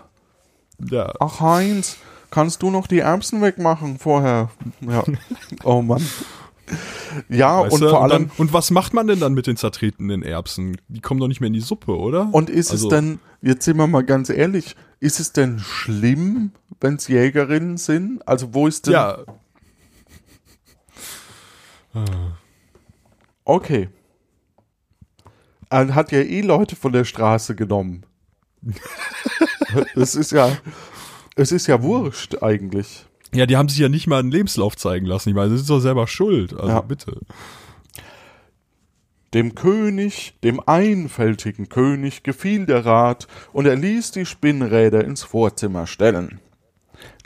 Ja. 0.89 1.13
Ach 1.19 1.39
Heinz, 1.39 1.97
kannst 2.31 2.61
du 2.61 2.69
noch 2.69 2.87
die 2.87 2.99
Erbsen 2.99 3.41
wegmachen 3.41 3.97
vorher? 3.99 4.49
Ja. 4.81 5.03
Oh 5.63 5.81
Mann. 5.81 6.05
Ja, 7.29 7.61
Weißt 7.61 7.73
und 7.73 7.81
du, 7.81 7.89
vor 7.89 8.01
und, 8.01 8.11
allem, 8.11 8.27
dann, 8.27 8.37
und 8.37 8.53
was 8.53 8.71
macht 8.71 8.93
man 8.93 9.07
denn 9.07 9.19
dann 9.19 9.33
mit 9.33 9.47
den 9.47 9.55
zertretenen 9.55 10.21
Erbsen? 10.23 10.77
Die 10.89 10.99
kommen 10.99 11.19
doch 11.19 11.27
nicht 11.27 11.39
mehr 11.39 11.47
in 11.47 11.53
die 11.53 11.61
Suppe, 11.61 11.95
oder? 11.97 12.29
und 12.33 12.49
ist 12.49 12.71
Also- 12.71 12.87
es 12.87 12.89
denn, 12.89 13.19
jetzt 13.41 13.63
sind 13.65 13.77
wir 13.77 13.87
mal 13.87 14.03
ganz 14.03 14.29
ehrlich, 14.29 14.75
ist 14.99 15.19
es 15.19 15.31
denn 15.31 15.59
schlimm, 15.59 16.51
wenn 16.81 16.95
es 16.95 17.07
Jägerinnen 17.07 17.77
sind? 17.77 18.27
Also 18.27 18.53
wo 18.53 18.67
ist 18.67 18.87
denn, 18.87 18.93
ja, 18.93 19.19
okay. 23.43 23.89
Er 25.69 25.93
hat 25.95 26.11
ja 26.11 26.19
eh 26.19 26.41
Leute 26.41 26.75
von 26.75 26.91
der 26.91 27.05
Straße 27.05 27.55
genommen. 27.55 28.05
Es 29.95 30.15
ist 30.15 30.31
ja, 30.31 30.55
es 31.35 31.51
ist 31.51 31.67
ja 31.67 31.81
wurscht 31.83 32.41
eigentlich. 32.41 33.05
Ja, 33.33 33.45
die 33.45 33.57
haben 33.57 33.69
sich 33.69 33.79
ja 33.79 33.89
nicht 33.89 34.07
mal 34.07 34.19
einen 34.19 34.31
Lebenslauf 34.31 34.77
zeigen 34.77 35.05
lassen. 35.05 35.29
Ich 35.29 35.35
meine, 35.35 35.51
das 35.51 35.61
ist 35.61 35.69
doch 35.69 35.79
selber 35.79 36.07
schuld. 36.07 36.53
Also 36.53 36.67
Ja. 36.67 36.81
bitte. 36.81 37.19
Dem 39.33 39.53
König, 39.53 40.35
dem 40.43 40.61
einfältigen 40.65 41.67
König, 41.67 42.23
gefiel 42.23 42.65
der 42.65 42.85
Rat, 42.85 43.27
und 43.51 43.65
er 43.65 43.75
ließ 43.75 44.11
die 44.11 44.25
Spinnräder 44.25 45.03
ins 45.03 45.23
Vorzimmer 45.23 45.87
stellen. 45.87 46.39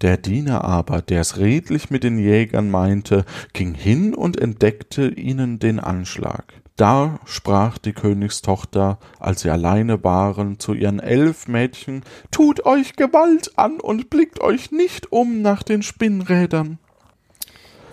Der 0.01 0.17
Diener 0.17 0.63
aber, 0.63 1.01
der's 1.03 1.37
redlich 1.37 1.91
mit 1.91 2.03
den 2.03 2.17
Jägern 2.17 2.71
meinte, 2.71 3.25
ging 3.53 3.75
hin 3.75 4.15
und 4.15 4.39
entdeckte 4.41 5.07
ihnen 5.07 5.59
den 5.59 5.79
Anschlag. 5.79 6.53
Da 6.79 7.19
sprach 7.25 7.77
die 7.77 7.91
Königstochter, 7.91 8.99
als 9.19 9.41
sie 9.41 9.49
alleine 9.49 10.01
waren, 10.05 10.59
zu 10.59 10.73
ihren 10.73 11.01
elf 11.01 11.49
Mädchen, 11.49 12.03
Tut 12.31 12.65
euch 12.65 12.95
Gewalt 12.95 13.57
an 13.57 13.81
und 13.81 14.09
blickt 14.09 14.39
euch 14.39 14.71
nicht 14.71 15.11
um 15.11 15.41
nach 15.41 15.61
den 15.61 15.83
Spinnrädern. 15.83 16.79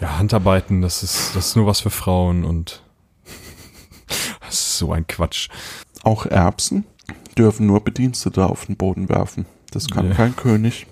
Ja, 0.00 0.18
Handarbeiten, 0.18 0.82
das 0.82 1.02
ist, 1.02 1.34
das 1.34 1.48
ist 1.48 1.56
nur 1.56 1.66
was 1.66 1.80
für 1.80 1.90
Frauen 1.90 2.44
und 2.44 2.84
das 4.40 4.54
ist 4.54 4.78
so 4.78 4.92
ein 4.92 5.04
Quatsch. 5.08 5.48
Auch 6.04 6.24
Erbsen 6.26 6.84
dürfen 7.36 7.66
nur 7.66 7.82
Bedienstete 7.82 8.46
auf 8.46 8.66
den 8.66 8.76
Boden 8.76 9.08
werfen. 9.08 9.46
Das 9.72 9.88
kann 9.88 10.10
Nee. 10.10 10.14
kein 10.14 10.36
König. 10.36 10.86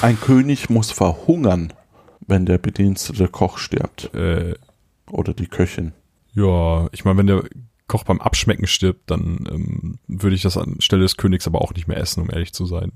Ein 0.00 0.20
König 0.20 0.70
muss 0.70 0.92
verhungern, 0.92 1.72
wenn 2.20 2.46
der 2.46 2.58
bedienstete 2.58 3.26
Koch 3.26 3.58
stirbt. 3.58 4.14
Äh, 4.14 4.54
Oder 5.10 5.34
die 5.34 5.48
Köchin. 5.48 5.92
Ja, 6.34 6.88
ich 6.92 7.04
meine, 7.04 7.18
wenn 7.18 7.26
der 7.26 7.44
Koch 7.86 8.04
beim 8.04 8.20
Abschmecken 8.20 8.66
stirbt, 8.66 9.10
dann 9.10 9.48
ähm, 9.50 9.98
würde 10.06 10.36
ich 10.36 10.42
das 10.42 10.56
anstelle 10.56 11.02
des 11.02 11.16
Königs 11.16 11.46
aber 11.46 11.60
auch 11.60 11.74
nicht 11.74 11.88
mehr 11.88 11.96
essen, 11.96 12.22
um 12.22 12.30
ehrlich 12.30 12.52
zu 12.52 12.66
sein. 12.66 12.92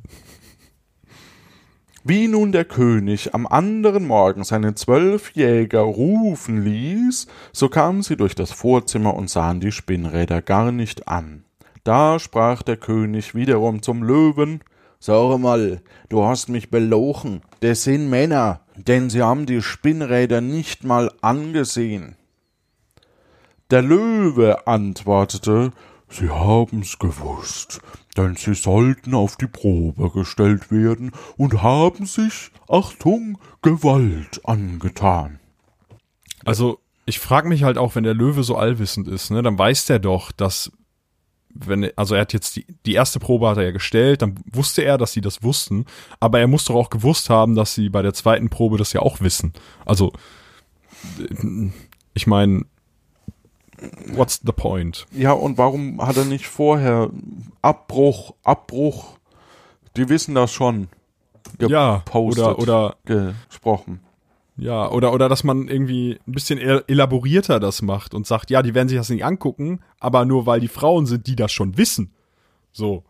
Wie 2.05 2.29
nun 2.29 2.53
der 2.53 2.67
König 2.67 3.35
am 3.35 3.47
anderen 3.47 4.07
Morgen 4.07 4.45
seine 4.45 4.75
zwölf 4.75 5.33
Jäger 5.33 5.81
rufen 5.81 6.63
ließ, 6.63 7.27
so 7.51 7.69
kamen 7.71 8.03
sie 8.03 8.17
durch 8.17 8.35
das 8.35 8.53
Vorzimmer 8.53 9.15
und 9.15 9.31
sahen 9.31 9.61
die 9.61 9.73
Spinnräder 9.73 10.43
gar 10.43 10.71
nicht 10.71 11.09
an. 11.09 11.45
Da 11.83 12.19
sprach 12.19 12.63
der 12.63 12.77
König 12.77 13.35
wiederum 13.35 13.83
zum 13.83 14.03
Löwen, 14.03 14.61
Sag 15.01 15.39
mal, 15.39 15.83
du 16.09 16.25
hast 16.25 16.49
mich 16.49 16.71
belogen, 16.71 17.43
das 17.61 17.85
sind 17.85 18.09
Männer, 18.09 18.61
denn 18.77 19.11
sie 19.11 19.23
haben 19.23 19.45
die 19.45 19.61
Spinnräder 19.61 20.41
nicht 20.41 20.85
mal 20.85 21.11
angesehen. 21.21 22.17
Der 23.71 23.83
Löwe 23.83 24.67
antwortete, 24.67 25.73
Sie 26.09 26.31
haben's 26.31 26.99
gewusst, 26.99 27.81
denn 28.17 28.37
sie 28.37 28.55
sollten 28.55 29.15
auf 29.15 29.37
die 29.37 29.49
Probe 29.49 30.11
gestellt 30.11 30.71
werden 30.71 31.11
und 31.37 31.61
haben 31.63 32.07
sich, 32.07 32.53
Achtung, 32.69 33.39
Gewalt 33.63 34.41
angetan. 34.45 35.41
Also, 36.45 36.79
ich 37.05 37.19
frage 37.19 37.49
mich 37.49 37.65
halt 37.65 37.79
auch, 37.79 37.97
wenn 37.97 38.05
der 38.05 38.15
Löwe 38.15 38.45
so 38.45 38.57
allwissend 38.57 39.09
ist, 39.09 39.31
ne, 39.31 39.43
dann 39.43 39.59
weiß 39.59 39.87
der 39.87 39.99
doch, 39.99 40.31
dass 40.31 40.71
wenn 41.57 41.91
also 41.97 42.17
er 42.17 42.23
hat 42.23 42.33
jetzt 42.33 42.57
die 42.57 42.67
die 42.85 42.95
erste 42.95 43.21
Probe 43.21 43.49
hat 43.49 43.59
er 43.59 43.65
ja 43.65 43.71
gestellt, 43.71 44.23
dann 44.23 44.41
wusste 44.53 44.83
er, 44.83 44.99
dass 44.99 45.13
sie 45.13 45.21
das 45.21 45.43
wussten, 45.43 45.85
aber 46.19 46.41
er 46.41 46.49
muss 46.49 46.65
doch 46.65 46.75
auch 46.75 46.91
gewusst 46.91 47.31
haben, 47.31 47.55
dass 47.55 47.75
sie 47.75 47.89
bei 47.91 48.03
der 48.03 48.13
zweiten 48.13 48.51
Probe 48.51 48.77
das 48.77 48.93
ja 48.93 49.01
auch 49.01 49.21
wissen. 49.21 49.53
Also 49.85 50.13
äh, 51.19 51.71
ich 52.13 52.27
meine 52.27 52.65
what's 54.15 54.41
the 54.45 54.53
point? 54.53 55.07
Ja, 55.13 55.33
und 55.33 55.59
warum 55.59 56.01
hat 56.05 56.17
er 56.17 56.25
nicht 56.25 56.47
vorher 56.47 57.11
Abbruch, 57.63 58.35
Abbruch? 58.43 59.17
Die 59.97 60.09
wissen 60.09 60.35
das 60.35 60.53
schon. 60.53 60.89
Ja, 61.61 62.03
gepostet, 62.05 62.45
oder 62.59 62.59
oder 62.59 62.97
gesprochen. 63.49 64.01
Ja, 64.57 64.89
oder, 64.91 65.13
oder 65.13 65.29
dass 65.29 65.43
man 65.45 65.69
irgendwie 65.69 66.19
ein 66.27 66.33
bisschen 66.33 66.59
el- 66.59 66.85
elaborierter 66.87 67.59
das 67.61 67.83
macht 67.83 68.15
und 68.15 68.27
sagt, 68.27 68.51
ja, 68.51 68.63
die 68.63 68.75
werden 68.75 68.89
sich 68.89 68.99
das 68.99 69.11
nicht 69.11 69.25
angucken, 69.25 69.81
aber 69.99 70.25
nur 70.25 70.47
weil 70.47 70.61
die 70.61 70.69
Frauen 70.69 71.07
sind, 71.07 71.27
die 71.27 71.35
das 71.37 71.51
schon 71.53 71.77
wissen. 71.77 72.13
So, 72.73 73.03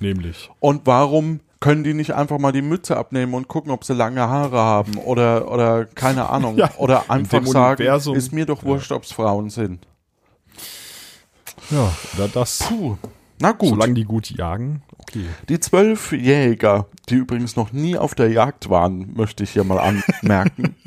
nämlich. 0.00 0.48
Und 0.60 0.82
warum 0.86 1.40
können 1.60 1.84
die 1.84 1.94
nicht 1.94 2.12
einfach 2.14 2.38
mal 2.38 2.52
die 2.52 2.62
Mütze 2.62 2.96
abnehmen 2.96 3.34
und 3.34 3.46
gucken, 3.48 3.70
ob 3.72 3.84
sie 3.84 3.94
lange 3.94 4.20
Haare 4.28 4.58
haben 4.58 4.96
oder 4.98 5.50
oder 5.50 5.84
keine 5.86 6.28
Ahnung 6.28 6.56
Ja, 6.58 6.70
oder 6.78 7.04
in 7.04 7.10
einfach 7.10 7.44
sagen, 7.46 7.82
Universum- 7.82 8.16
ist 8.16 8.32
mir 8.32 8.46
doch 8.46 8.64
wurscht, 8.64 8.90
ob's 8.92 9.12
Frauen 9.12 9.50
sind. 9.50 9.86
Ja, 11.70 11.92
oder 12.14 12.28
das. 12.28 12.58
Puh. 12.58 12.96
Na 13.40 13.52
gut. 13.52 13.70
Solange 13.70 13.94
die 13.94 14.04
gut 14.04 14.30
jagen, 14.30 14.82
okay. 14.98 15.24
Die 15.48 15.58
zwölf 15.58 16.12
Jäger, 16.12 16.86
die 17.08 17.16
übrigens 17.16 17.56
noch 17.56 17.72
nie 17.72 17.98
auf 17.98 18.14
der 18.14 18.30
Jagd 18.30 18.70
waren, 18.70 19.14
möchte 19.14 19.42
ich 19.42 19.50
hier 19.50 19.64
mal 19.64 19.78
anmerken. 19.78 20.76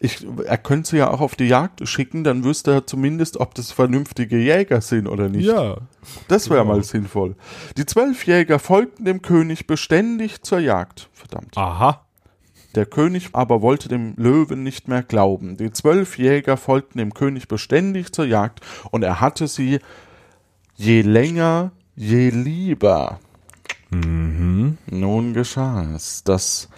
Ich, 0.00 0.24
er 0.44 0.58
könnte 0.58 0.90
sie 0.90 0.98
ja 0.98 1.10
auch 1.10 1.20
auf 1.20 1.34
die 1.34 1.48
Jagd 1.48 1.88
schicken, 1.88 2.22
dann 2.22 2.44
wüsste 2.44 2.70
er 2.70 2.86
zumindest, 2.86 3.38
ob 3.38 3.56
das 3.56 3.72
vernünftige 3.72 4.38
Jäger 4.38 4.80
sind 4.80 5.08
oder 5.08 5.28
nicht. 5.28 5.46
Ja. 5.46 5.78
das 6.28 6.48
wäre 6.50 6.62
genau. 6.62 6.74
mal 6.76 6.84
sinnvoll. 6.84 7.34
Die 7.76 7.84
zwölf 7.84 8.24
Jäger 8.24 8.60
folgten 8.60 9.04
dem 9.04 9.22
König 9.22 9.66
beständig 9.66 10.42
zur 10.42 10.60
Jagd. 10.60 11.08
Verdammt. 11.12 11.58
Aha. 11.58 12.06
Der 12.78 12.86
König 12.86 13.30
aber 13.32 13.60
wollte 13.60 13.88
dem 13.88 14.14
Löwen 14.16 14.62
nicht 14.62 14.86
mehr 14.86 15.02
glauben. 15.02 15.56
Die 15.56 15.72
zwölf 15.72 16.16
Jäger 16.16 16.56
folgten 16.56 16.98
dem 16.98 17.12
König 17.12 17.48
beständig 17.48 18.12
zur 18.12 18.24
Jagd, 18.24 18.60
und 18.92 19.02
er 19.02 19.20
hatte 19.20 19.48
sie 19.48 19.80
je 20.76 21.02
länger, 21.02 21.72
je 21.96 22.30
lieber. 22.30 23.18
Nun 23.90 25.34
geschah 25.34 25.92
es, 25.92 26.22
dass, 26.22 26.68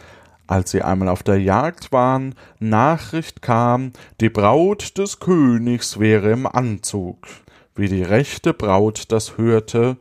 als 0.46 0.70
sie 0.70 0.80
einmal 0.80 1.10
auf 1.10 1.22
der 1.22 1.38
Jagd 1.38 1.92
waren, 1.92 2.34
Nachricht 2.58 3.42
kam, 3.42 3.92
die 4.22 4.30
Braut 4.30 4.96
des 4.96 5.20
Königs 5.20 6.00
wäre 6.00 6.30
im 6.30 6.46
Anzug. 6.46 7.26
Wie 7.74 7.88
die 7.88 8.04
rechte 8.04 8.54
Braut 8.54 9.12
das 9.12 9.36
hörte, 9.36 9.98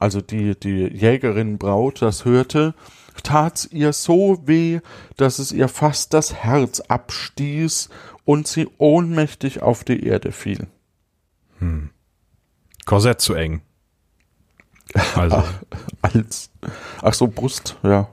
also 0.00 0.20
die, 0.20 0.58
die 0.58 0.88
Jägerin 0.88 1.56
Braut 1.56 2.02
das 2.02 2.24
hörte, 2.24 2.74
tat's 3.22 3.68
ihr 3.70 3.92
so 3.92 4.42
weh, 4.46 4.80
dass 5.16 5.38
es 5.38 5.52
ihr 5.52 5.68
fast 5.68 6.14
das 6.14 6.34
Herz 6.34 6.80
abstieß 6.80 7.88
und 8.24 8.46
sie 8.46 8.68
ohnmächtig 8.78 9.62
auf 9.62 9.84
die 9.84 10.04
Erde 10.04 10.32
fiel. 10.32 10.66
Korsett 12.84 13.20
zu 13.20 13.34
eng. 13.34 13.62
Also, 15.14 15.42
Als, 16.02 16.50
ach 17.02 17.14
so, 17.14 17.26
Brust, 17.26 17.76
ja. 17.82 18.08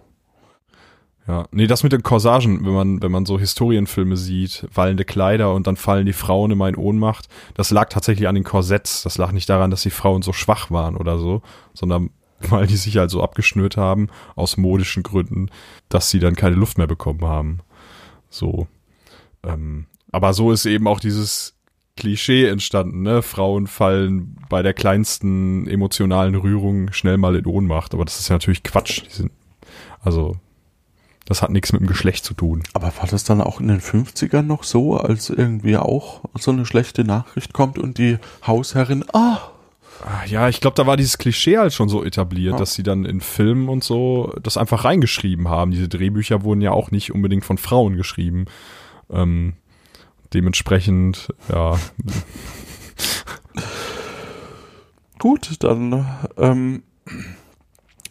ja. 1.27 1.45
Nee, 1.51 1.67
das 1.67 1.83
mit 1.83 1.91
den 1.91 2.03
Corsagen, 2.03 2.65
wenn 2.65 2.73
man, 2.73 3.01
wenn 3.01 3.11
man 3.11 3.25
so 3.25 3.37
Historienfilme 3.37 4.17
sieht, 4.17 4.67
wallende 4.73 5.05
Kleider 5.05 5.53
und 5.53 5.67
dann 5.67 5.75
fallen 5.75 6.05
die 6.05 6.13
Frauen 6.13 6.51
immer 6.51 6.69
in 6.69 6.75
Ohnmacht, 6.75 7.27
das 7.53 7.71
lag 7.71 7.89
tatsächlich 7.89 8.27
an 8.27 8.35
den 8.35 8.43
Korsetts. 8.43 9.03
Das 9.03 9.17
lag 9.17 9.31
nicht 9.31 9.49
daran, 9.49 9.71
dass 9.71 9.83
die 9.83 9.89
Frauen 9.89 10.21
so 10.21 10.33
schwach 10.33 10.71
waren 10.71 10.95
oder 10.95 11.17
so, 11.17 11.41
sondern 11.73 12.11
weil 12.49 12.67
die 12.67 12.77
sich 12.77 12.97
halt 12.97 13.12
so 13.12 13.21
abgeschnürt 13.21 13.77
haben, 13.77 14.08
aus 14.36 14.58
modischen 14.58 15.04
Gründen, 15.04 15.49
dass 15.89 16.10
sie 16.10 16.19
dann 16.19 16.36
keine 16.36 16.56
Luft 16.56 16.77
mehr 16.77 16.88
bekommen 16.88 17.25
haben. 17.25 17.60
So. 18.30 18.67
Ähm, 19.43 19.86
aber 20.12 20.34
so 20.34 20.51
ist 20.51 20.65
eben 20.65 20.88
auch 20.88 20.99
dieses 20.99 21.56
Klischee 21.97 22.47
entstanden, 22.47 23.04
ne? 23.04 23.21
Frauen 23.21 23.67
fallen 23.67 24.38
bei 24.49 24.62
der 24.62 24.73
kleinsten 24.73 25.67
emotionalen 25.67 26.36
Rührung 26.36 26.91
schnell 26.93 27.17
mal 27.17 27.36
in 27.36 27.45
Ohnmacht. 27.45 27.93
Aber 27.93 28.06
das 28.06 28.19
ist 28.19 28.30
ja 28.30 28.36
natürlich 28.36 28.63
Quatsch. 28.63 29.04
Die 29.06 29.13
sind, 29.13 29.32
also, 29.99 30.38
das 31.25 31.41
hat 31.41 31.51
nichts 31.51 31.71
mit 31.73 31.82
dem 31.82 31.88
Geschlecht 31.88 32.25
zu 32.25 32.34
tun. 32.34 32.63
Aber 32.73 32.88
war 32.97 33.08
das 33.08 33.23
dann 33.23 33.41
auch 33.41 33.60
in 33.60 33.67
den 33.67 33.82
50ern 33.82 34.41
noch 34.41 34.63
so, 34.63 34.97
als 34.97 35.30
irgendwie 35.30 35.77
auch 35.77 36.21
so 36.39 36.51
eine 36.51 36.65
schlechte 36.65 37.04
Nachricht 37.04 37.54
kommt 37.54 37.77
und 37.77 37.97
die 37.97 38.17
Hausherrin, 38.47 39.06
ah, 39.13 39.50
Ja, 40.27 40.49
ich 40.49 40.61
glaube, 40.61 40.75
da 40.75 40.85
war 40.87 40.97
dieses 40.97 41.17
Klischee 41.17 41.57
halt 41.57 41.73
schon 41.73 41.89
so 41.89 42.03
etabliert, 42.03 42.53
Ja. 42.53 42.57
dass 42.59 42.73
sie 42.73 42.83
dann 42.83 43.05
in 43.05 43.21
Filmen 43.21 43.69
und 43.69 43.83
so 43.83 44.33
das 44.41 44.57
einfach 44.57 44.83
reingeschrieben 44.85 45.47
haben. 45.49 45.71
Diese 45.71 45.87
Drehbücher 45.89 46.43
wurden 46.43 46.61
ja 46.61 46.71
auch 46.71 46.91
nicht 46.91 47.13
unbedingt 47.13 47.45
von 47.45 47.57
Frauen 47.57 47.97
geschrieben. 47.97 48.45
Ähm, 49.11 49.53
dementsprechend, 50.33 51.33
ja, 51.51 51.77
Gut, 55.19 55.51
dann 55.59 56.05
ähm, 56.37 56.83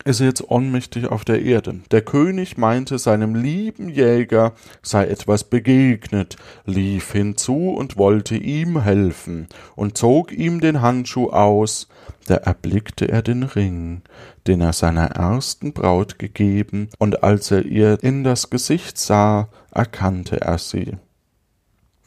ist 0.04 0.20
jetzt 0.20 0.50
ohnmächtig 0.50 1.06
auf 1.06 1.24
der 1.24 1.42
Erde. 1.42 1.80
Der 1.90 2.02
König 2.02 2.56
meinte, 2.56 2.98
seinem 2.98 3.34
lieben 3.34 3.88
Jäger 3.88 4.52
sei 4.82 5.06
etwas 5.06 5.44
begegnet, 5.44 6.36
lief 6.64 7.12
hinzu 7.12 7.70
und 7.70 7.96
wollte 7.96 8.36
ihm 8.36 8.82
helfen 8.82 9.48
und 9.76 9.98
zog 9.98 10.32
ihm 10.32 10.60
den 10.60 10.80
Handschuh 10.80 11.30
aus. 11.30 11.88
Da 12.26 12.36
erblickte 12.36 13.08
er 13.08 13.22
den 13.22 13.42
Ring, 13.42 14.02
den 14.46 14.60
er 14.60 14.72
seiner 14.72 15.06
ersten 15.12 15.72
Braut 15.72 16.18
gegeben, 16.18 16.88
und 16.98 17.22
als 17.22 17.50
er 17.50 17.64
ihr 17.64 17.98
in 18.02 18.24
das 18.24 18.50
Gesicht 18.50 18.98
sah, 18.98 19.48
erkannte 19.72 20.40
er 20.40 20.58
sie. 20.58 20.96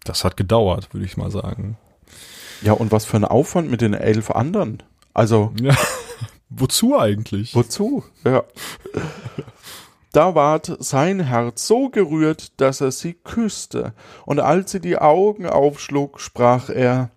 das 0.05 0.23
hat 0.23 0.35
gedauert, 0.37 0.93
würde 0.93 1.05
ich 1.05 1.17
mal 1.17 1.31
sagen. 1.31 1.77
Ja, 2.61 2.73
und 2.73 2.91
was 2.91 3.05
für 3.05 3.17
ein 3.17 3.25
Aufwand 3.25 3.69
mit 3.69 3.81
den 3.81 3.93
elf 3.93 4.31
anderen. 4.31 4.81
Also, 5.13 5.51
Ja. 5.61 5.75
Wozu 6.55 6.97
eigentlich? 6.97 7.55
Wozu? 7.55 8.03
Ja. 8.23 8.43
Da 10.11 10.35
ward 10.35 10.77
sein 10.79 11.21
Herz 11.21 11.65
so 11.65 11.89
gerührt, 11.89 12.59
dass 12.61 12.81
er 12.81 12.91
sie 12.91 13.13
küsste, 13.13 13.93
und 14.25 14.39
als 14.39 14.71
sie 14.71 14.79
die 14.79 14.99
Augen 14.99 15.47
aufschlug, 15.47 16.19
sprach 16.19 16.69
er 16.69 17.09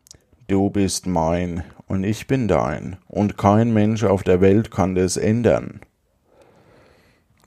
Du 0.48 0.70
bist 0.70 1.06
mein, 1.06 1.64
und 1.86 2.04
ich 2.04 2.26
bin 2.26 2.48
dein, 2.48 2.96
und 3.06 3.36
kein 3.36 3.74
Mensch 3.74 4.04
auf 4.04 4.22
der 4.22 4.40
Welt 4.40 4.70
kann 4.70 4.94
das 4.94 5.16
ändern. 5.18 5.80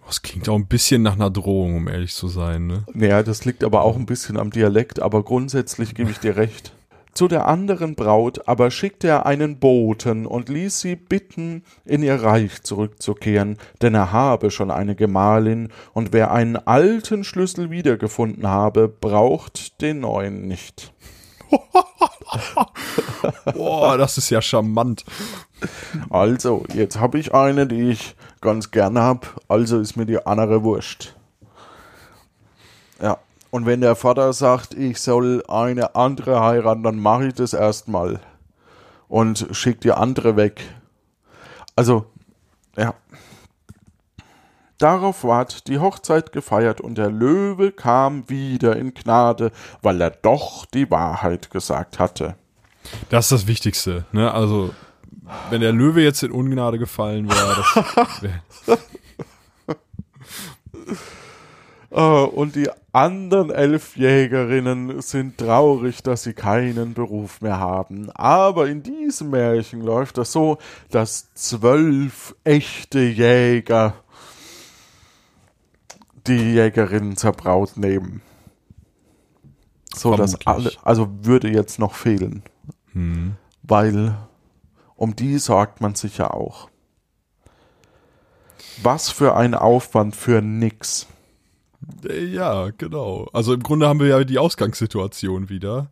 Das 0.05 0.21
klingt 0.21 0.49
auch 0.49 0.55
ein 0.55 0.67
bisschen 0.67 1.01
nach 1.01 1.13
einer 1.13 1.29
Drohung, 1.29 1.77
um 1.77 1.87
ehrlich 1.87 2.13
zu 2.13 2.27
sein, 2.27 2.67
ne? 2.67 2.83
Ja, 2.93 3.23
das 3.23 3.45
liegt 3.45 3.63
aber 3.63 3.83
auch 3.83 3.95
ein 3.95 4.05
bisschen 4.05 4.37
am 4.37 4.51
Dialekt, 4.51 4.99
aber 4.99 5.23
grundsätzlich 5.23 5.95
gebe 5.95 6.11
ich 6.11 6.19
dir 6.19 6.35
recht. 6.35 6.73
Zu 7.19 7.27
der 7.27 7.49
anderen 7.49 7.95
Braut 7.95 8.47
aber 8.47 8.71
schickte 8.71 9.09
er 9.09 9.25
einen 9.25 9.59
Boten 9.59 10.25
und 10.25 10.47
ließ 10.47 10.79
sie 10.79 10.95
bitten, 10.95 11.65
in 11.83 12.01
ihr 12.01 12.23
Reich 12.23 12.63
zurückzukehren, 12.63 13.57
denn 13.81 13.93
er 13.93 14.13
habe 14.13 14.51
schon 14.51 14.71
eine 14.71 14.95
Gemahlin, 14.95 15.67
und 15.91 16.13
wer 16.13 16.31
einen 16.31 16.55
alten 16.55 17.25
Schlüssel 17.25 17.71
wiedergefunden 17.71 18.47
habe, 18.47 18.87
braucht 18.87 19.81
den 19.81 19.99
neuen 19.99 20.47
nicht. 20.47 20.93
Boah, 23.53 23.97
das 23.97 24.17
ist 24.17 24.29
ja 24.29 24.41
charmant. 24.41 25.03
Also, 26.09 26.63
jetzt 26.73 27.01
habe 27.01 27.19
ich 27.19 27.33
eine, 27.33 27.67
die 27.67 27.89
ich 27.89 28.15
ganz 28.39 28.71
gerne 28.71 29.01
hab, 29.01 29.41
also 29.49 29.81
ist 29.81 29.97
mir 29.97 30.05
die 30.05 30.25
andere 30.25 30.63
wurscht. 30.63 31.17
Ja. 33.01 33.17
Und 33.51 33.65
wenn 33.65 33.81
der 33.81 33.95
Vater 33.95 34.31
sagt, 34.33 34.73
ich 34.73 34.99
soll 34.99 35.43
eine 35.47 35.95
andere 35.95 36.41
heiraten, 36.41 36.83
dann 36.83 36.99
mache 36.99 37.27
ich 37.27 37.33
das 37.33 37.53
erstmal. 37.53 38.19
Und 39.07 39.47
schick 39.51 39.81
die 39.81 39.91
andere 39.91 40.35
weg. 40.35 40.61
Also, 41.75 42.05
ja. 42.77 42.93
Darauf 44.77 45.23
ward 45.23 45.67
die 45.67 45.79
Hochzeit 45.79 46.31
gefeiert 46.31 46.79
und 46.79 46.97
der 46.97 47.09
Löwe 47.09 47.71
kam 47.71 48.29
wieder 48.29 48.77
in 48.77 48.93
Gnade, 48.93 49.51
weil 49.81 49.99
er 49.99 50.11
doch 50.11 50.65
die 50.65 50.89
Wahrheit 50.89 51.51
gesagt 51.51 51.99
hatte. 51.99 52.35
Das 53.09 53.25
ist 53.25 53.31
das 53.31 53.47
Wichtigste, 53.47 54.05
ne? 54.13 54.31
Also, 54.31 54.73
wenn 55.49 55.61
der 55.61 55.73
Löwe 55.73 56.01
jetzt 56.01 56.23
in 56.23 56.31
Ungnade 56.31 56.79
gefallen 56.79 57.29
wäre, 57.29 57.55
das 57.95 58.21
wär, 58.21 58.77
Äh, 61.91 62.01
und 62.01 62.55
die 62.55 62.69
anderen 62.91 63.51
elf 63.51 63.95
Jägerinnen 63.95 65.01
sind 65.01 65.37
traurig, 65.37 66.03
dass 66.03 66.23
sie 66.23 66.33
keinen 66.33 66.93
Beruf 66.93 67.41
mehr 67.41 67.59
haben. 67.59 68.09
Aber 68.11 68.67
in 68.67 68.83
diesem 68.83 69.31
Märchen 69.31 69.81
läuft 69.81 70.17
das 70.17 70.31
so, 70.31 70.57
dass 70.89 71.33
zwölf 71.33 72.35
echte 72.43 72.99
Jäger 72.99 73.93
die 76.27 76.53
Jägerinnen 76.53 77.17
zur 77.17 77.31
Braut 77.31 77.77
nehmen. 77.77 78.21
So 79.93 80.15
dass 80.15 80.45
alle, 80.45 80.71
also 80.83 81.09
würde 81.21 81.49
jetzt 81.49 81.79
noch 81.79 81.95
fehlen. 81.95 82.43
Weil 83.63 84.15
um 84.95 85.15
die 85.15 85.39
sorgt 85.39 85.81
man 85.81 85.95
sich 85.95 86.17
ja 86.17 86.31
auch. 86.31 86.69
Was 88.83 89.09
für 89.09 89.35
ein 89.35 89.55
Aufwand 89.55 90.15
für 90.15 90.41
nix. 90.41 91.07
Äh, 92.07 92.25
Ja, 92.25 92.69
genau. 92.77 93.27
Also 93.33 93.53
im 93.53 93.63
Grunde 93.63 93.87
haben 93.87 93.99
wir 93.99 94.07
ja 94.07 94.23
die 94.23 94.37
Ausgangssituation 94.39 95.49
wieder. 95.49 95.89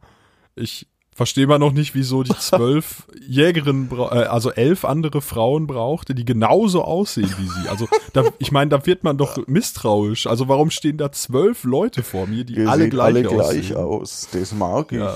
Ich 0.56 0.88
verstehe 1.14 1.48
mal 1.48 1.58
noch 1.60 1.72
nicht, 1.74 1.96
wieso 1.96 2.24
die 2.24 2.36
zwölf 2.40 3.08
Jägerinnen, 3.28 3.90
äh, 3.92 4.04
also 4.26 4.52
elf 4.52 4.86
andere 4.86 5.22
Frauen 5.22 5.66
brauchte, 5.68 6.14
die 6.16 6.26
genauso 6.26 6.84
aussehen 6.84 7.34
wie 7.40 7.48
sie. 7.48 7.70
Also 7.70 7.88
da, 8.14 8.24
ich 8.40 8.52
meine, 8.52 8.70
da 8.70 8.86
wird 8.86 9.04
man 9.04 9.18
doch 9.18 9.46
misstrauisch. 9.48 10.28
Also 10.28 10.48
warum 10.48 10.70
stehen 10.70 10.98
da 10.98 11.12
zwölf 11.12 11.64
Leute 11.64 12.04
vor 12.04 12.28
mir, 12.28 12.44
die 12.44 12.56
Ihr 12.58 12.70
alle 12.70 12.90
gleich 12.90 13.06
alle 13.06 13.22
gleich 13.24 13.36
aussehen? 13.76 13.78
aus. 13.78 14.28
Das 14.32 14.54
mag 14.54 14.92
ich. 14.92 15.00
Ja. 15.00 15.16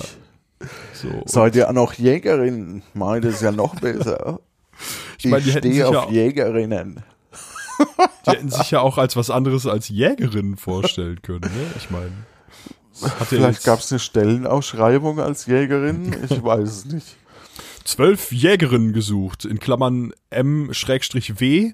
So. 0.94 1.08
Seid 1.26 1.56
ihr 1.56 1.68
auch 1.70 1.74
noch 1.74 1.94
Jägerin? 1.94 2.84
Meint 2.94 3.26
es 3.26 3.42
ja 3.42 3.52
noch 3.52 3.76
besser. 3.80 4.40
Ich, 5.20 5.26
meine, 5.30 5.44
die 5.44 5.52
hätten 5.52 5.70
stehe 5.70 5.88
auf 5.88 5.94
ja- 5.94 6.10
Jägerinnen. 6.10 7.04
Die 8.26 8.32
hätten 8.32 8.50
sich 8.50 8.72
ja 8.72 8.82
auch 8.82 8.98
als 8.98 9.16
was 9.16 9.30
anderes 9.30 9.66
als 9.68 9.90
Jägerinnen 9.90 10.58
vorstellen 10.58 11.22
können, 11.22 11.42
ne? 11.42 11.72
Ich 11.78 11.90
meine. 11.90 12.12
Vielleicht 13.26 13.64
gab 13.64 13.80
es 13.80 13.92
eine 13.92 14.00
Stellenausschreibung 14.00 15.20
als 15.20 15.46
Jägerin. 15.48 16.16
Ich 16.30 16.44
weiß 16.44 16.70
es 16.70 16.86
nicht. 16.86 17.16
zwölf 17.84 18.32
Jägerinnen 18.32 18.94
gesucht, 18.94 19.46
in 19.46 19.60
Klammern 19.60 20.14
M-W. 20.30 20.74
Nee, 21.40 21.74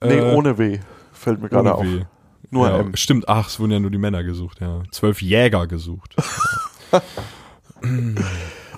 Äh, 0.00 0.34
ohne 0.34 0.56
W. 0.58 0.78
Fällt 1.12 1.42
mir 1.42 1.48
gerade 1.48 1.74
auf. 1.74 1.84
W. 1.84 2.04
Nur 2.50 2.68
ja, 2.68 2.78
M. 2.78 2.96
Stimmt, 2.96 3.28
ach, 3.28 3.48
es 3.48 3.58
wurden 3.60 3.72
ja 3.72 3.80
nur 3.80 3.90
die 3.90 3.98
Männer 3.98 4.22
gesucht, 4.24 4.60
ja. 4.60 4.82
Zwölf 4.90 5.20
Jäger 5.22 5.66
gesucht. 5.66 6.16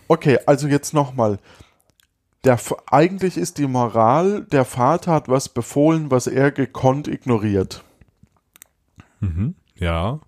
Okay, 0.08 0.38
also 0.46 0.68
jetzt 0.68 0.92
nochmal. 0.94 1.38
Der, 2.44 2.58
eigentlich 2.90 3.36
ist 3.38 3.56
die 3.58 3.66
Moral, 3.66 4.42
der 4.52 4.64
Vater 4.64 5.12
hat 5.12 5.28
was 5.28 5.48
befohlen, 5.48 6.10
was 6.10 6.26
er 6.26 6.50
gekonnt 6.52 7.08
ignoriert. 7.08 7.82
Ja, 9.76 10.20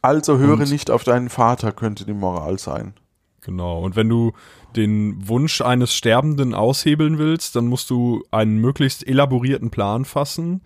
Also 0.00 0.38
höre 0.38 0.60
Und- 0.60 0.70
nicht 0.70 0.90
auf 0.90 1.04
deinen 1.04 1.28
Vater, 1.28 1.72
könnte 1.72 2.04
die 2.06 2.14
Moral 2.14 2.58
sein. 2.58 2.94
genau. 3.42 3.80
Und 3.84 3.94
wenn 3.96 4.08
du 4.08 4.32
den 4.74 5.28
Wunsch 5.28 5.60
eines 5.60 5.94
Sterbenden 5.94 6.54
aushebeln 6.54 7.18
willst, 7.18 7.54
dann 7.56 7.66
musst 7.66 7.90
du 7.90 8.24
einen 8.30 8.58
möglichst 8.58 9.06
elaborierten 9.06 9.70
Plan 9.70 10.04
fassen, 10.04 10.62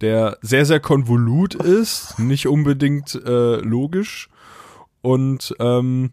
der 0.00 0.38
sehr, 0.42 0.64
sehr 0.66 0.80
konvolut 0.80 1.54
ist, 1.54 2.18
nicht 2.18 2.46
unbedingt 2.48 3.14
äh, 3.14 3.56
logisch. 3.56 4.28
Und 5.02 5.54
ähm, 5.60 6.12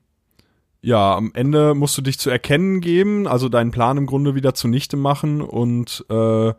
ja, 0.84 1.16
am 1.16 1.32
Ende 1.34 1.74
musst 1.76 1.98
du 1.98 2.02
dich 2.02 2.20
zu 2.20 2.30
erkennen 2.30 2.82
geben, 2.82 3.26
also 3.26 3.48
deinen 3.48 3.72
Plan 3.72 3.96
im 3.98 4.06
Grunde 4.06 4.36
wieder 4.36 4.54
zunichte 4.54 4.98
machen 4.98 5.42
und 5.42 6.06
äh, 6.10 6.54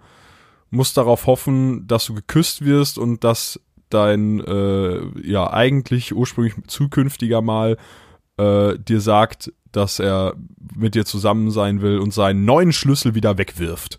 musst 0.70 0.96
darauf 0.96 1.26
hoffen, 1.26 1.86
dass 1.86 2.06
du 2.06 2.14
geküsst 2.14 2.64
wirst 2.64 2.98
und 2.98 3.22
dass 3.22 3.60
dein 3.90 4.40
äh, 4.40 5.00
ja 5.22 5.52
eigentlich 5.52 6.14
ursprünglich 6.14 6.54
zukünftiger 6.66 7.42
mal 7.42 7.76
äh, 8.38 8.78
dir 8.78 9.00
sagt, 9.00 9.52
dass 9.72 9.98
er 10.00 10.34
mit 10.74 10.94
dir 10.94 11.04
zusammen 11.04 11.50
sein 11.50 11.82
will 11.82 11.98
und 11.98 12.14
seinen 12.14 12.46
neuen 12.46 12.72
Schlüssel 12.72 13.14
wieder 13.14 13.36
wegwirft. 13.36 13.98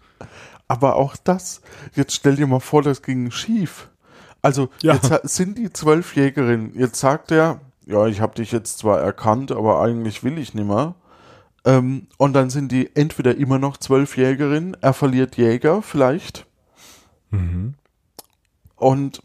Aber 0.67 0.95
auch 0.95 1.15
das, 1.23 1.61
jetzt 1.95 2.13
stell 2.13 2.35
dir 2.35 2.47
mal 2.47 2.59
vor, 2.59 2.81
das 2.81 3.03
ging 3.03 3.29
schief. 3.29 3.89
Also 4.41 4.69
Ja. 4.81 4.95
jetzt 4.95 5.11
sind 5.35 5.57
die 5.59 5.71
zwölf 5.71 6.15
Jägerinnen. 6.15 6.71
Jetzt 6.75 6.99
sagt 6.99 7.31
er, 7.31 7.61
ja, 7.86 8.08
ich 8.08 8.21
habe 8.21 8.36
dich 8.36 8.52
jetzt 8.52 8.78
zwar 8.80 9.00
erkannt, 9.02 9.52
aber 9.52 9.82
eigentlich 9.82 10.24
will 10.24 10.38
ich 10.38 10.54
nimmer. 10.54 10.95
Ähm, 11.65 12.08
und 12.17 12.34
dann 12.34 12.50
sind 12.50 12.71
die 12.71 12.95
entweder 12.95 13.36
immer 13.36 13.60
noch 13.60 13.78
zwölf 13.78 14.17
Jägerinnen, 14.17 14.78
er 14.82 14.93
verliert 14.93 15.38
Jäger 15.38 15.82
vielleicht. 15.82 16.45
Und 18.76 19.21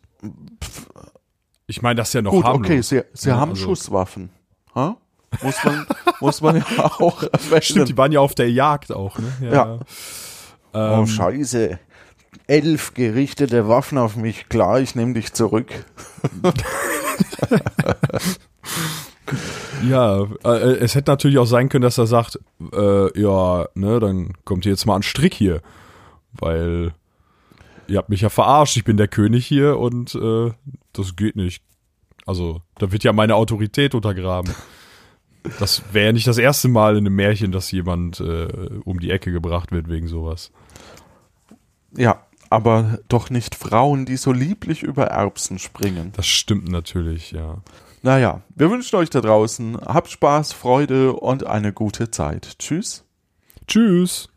Ich 1.67 1.83
meine, 1.83 1.97
das 1.97 2.09
ist 2.09 2.15
ja 2.15 2.23
noch 2.23 2.33
gut, 2.33 2.45
harmlos. 2.45 2.67
okay, 2.67 2.81
sie, 2.83 3.03
sie 3.13 3.29
Ja, 3.31 3.37
haben 3.37 3.51
also- 3.51 3.63
Schusswaffen. 3.65 4.31
Ha? 4.75 4.97
Muss 5.43 5.65
man, 5.65 5.87
muss 6.21 6.41
man 6.41 6.57
ja 6.57 6.65
auch 6.79 7.23
erwähnen. 7.23 7.63
Stimmt, 7.63 7.89
die 7.89 7.97
waren 7.97 8.11
ja 8.11 8.19
auf 8.21 8.35
der 8.35 8.51
Jagd 8.51 8.91
auch, 8.93 9.17
ne? 9.19 9.33
Ja. 9.53 9.75
Ähm, 10.75 11.01
Oh, 11.03 11.07
scheiße. 11.07 11.79
Elf 12.49 12.95
gerichtete 12.95 13.69
Waffen 13.69 13.99
auf 13.99 14.17
mich. 14.17 14.49
Klar, 14.49 14.81
ich 14.81 14.97
nehme 14.97 15.15
dich 15.15 15.33
zurück. 15.33 15.69
Ja, 19.89 20.25
äh, 20.45 20.77
es 20.79 20.95
hätte 20.95 21.11
natürlich 21.11 21.39
auch 21.39 21.47
sein 21.47 21.69
können, 21.69 21.83
dass 21.83 21.99
er 21.99 22.07
sagt, 22.07 22.39
äh, 22.73 23.21
ja, 23.21 23.69
ne, 23.75 24.01
dann 24.01 24.33
kommt 24.45 24.67
ihr 24.67 24.73
jetzt 24.73 24.87
mal 24.87 24.97
an 24.97 25.03
Strick 25.03 25.35
hier, 25.35 25.63
weil 26.33 26.93
ihr 27.87 27.99
habt 27.99 28.09
mich 28.09 28.21
ja 28.21 28.29
verarscht, 28.29 28.77
ich 28.77 28.85
bin 28.85 28.97
der 28.97 29.09
König 29.09 29.47
hier 29.47 29.79
und 29.79 30.15
äh, 30.15 30.53
das 30.93 31.17
geht 31.17 31.37
nicht. 31.37 31.63
Also, 32.27 32.63
da 32.79 32.93
wird 32.93 33.05
ja 33.05 33.13
meine 33.13 33.35
Autorität 33.35 33.95
untergraben. 33.95 34.55
Das 35.59 35.83
wäre 35.93 36.07
ja 36.07 36.13
nicht 36.13 36.27
das 36.27 36.39
erste 36.39 36.69
Mal 36.69 36.97
in 36.97 37.07
einem 37.07 37.17
Märchen, 37.17 37.51
dass 37.51 37.71
jemand 37.73 38.21
äh, 38.21 38.49
um 38.85 39.01
die 39.01 39.11
Ecke 39.11 39.33
gebracht 39.33 39.73
wird 39.73 39.89
wegen 39.89 40.07
sowas. 40.07 40.53
Ja, 41.97 42.27
aber 42.51 42.99
doch 43.09 43.31
nicht 43.31 43.55
Frauen, 43.55 44.05
die 44.05 44.17
so 44.17 44.33
lieblich 44.33 44.83
über 44.83 45.07
Erbsen 45.07 45.59
springen. 45.59 46.13
Das 46.15 46.27
stimmt 46.27 46.69
natürlich, 46.69 47.33
ja. 47.33 47.59
Naja, 48.03 48.41
wir 48.55 48.71
wünschen 48.71 48.97
euch 48.97 49.11
da 49.11 49.21
draußen, 49.21 49.79
habt 49.85 50.09
Spaß, 50.09 50.53
Freude 50.53 51.13
und 51.13 51.47
eine 51.47 51.73
gute 51.73 52.11
Zeit. 52.11 52.59
Tschüss. 52.59 53.05
Tschüss. 53.67 54.29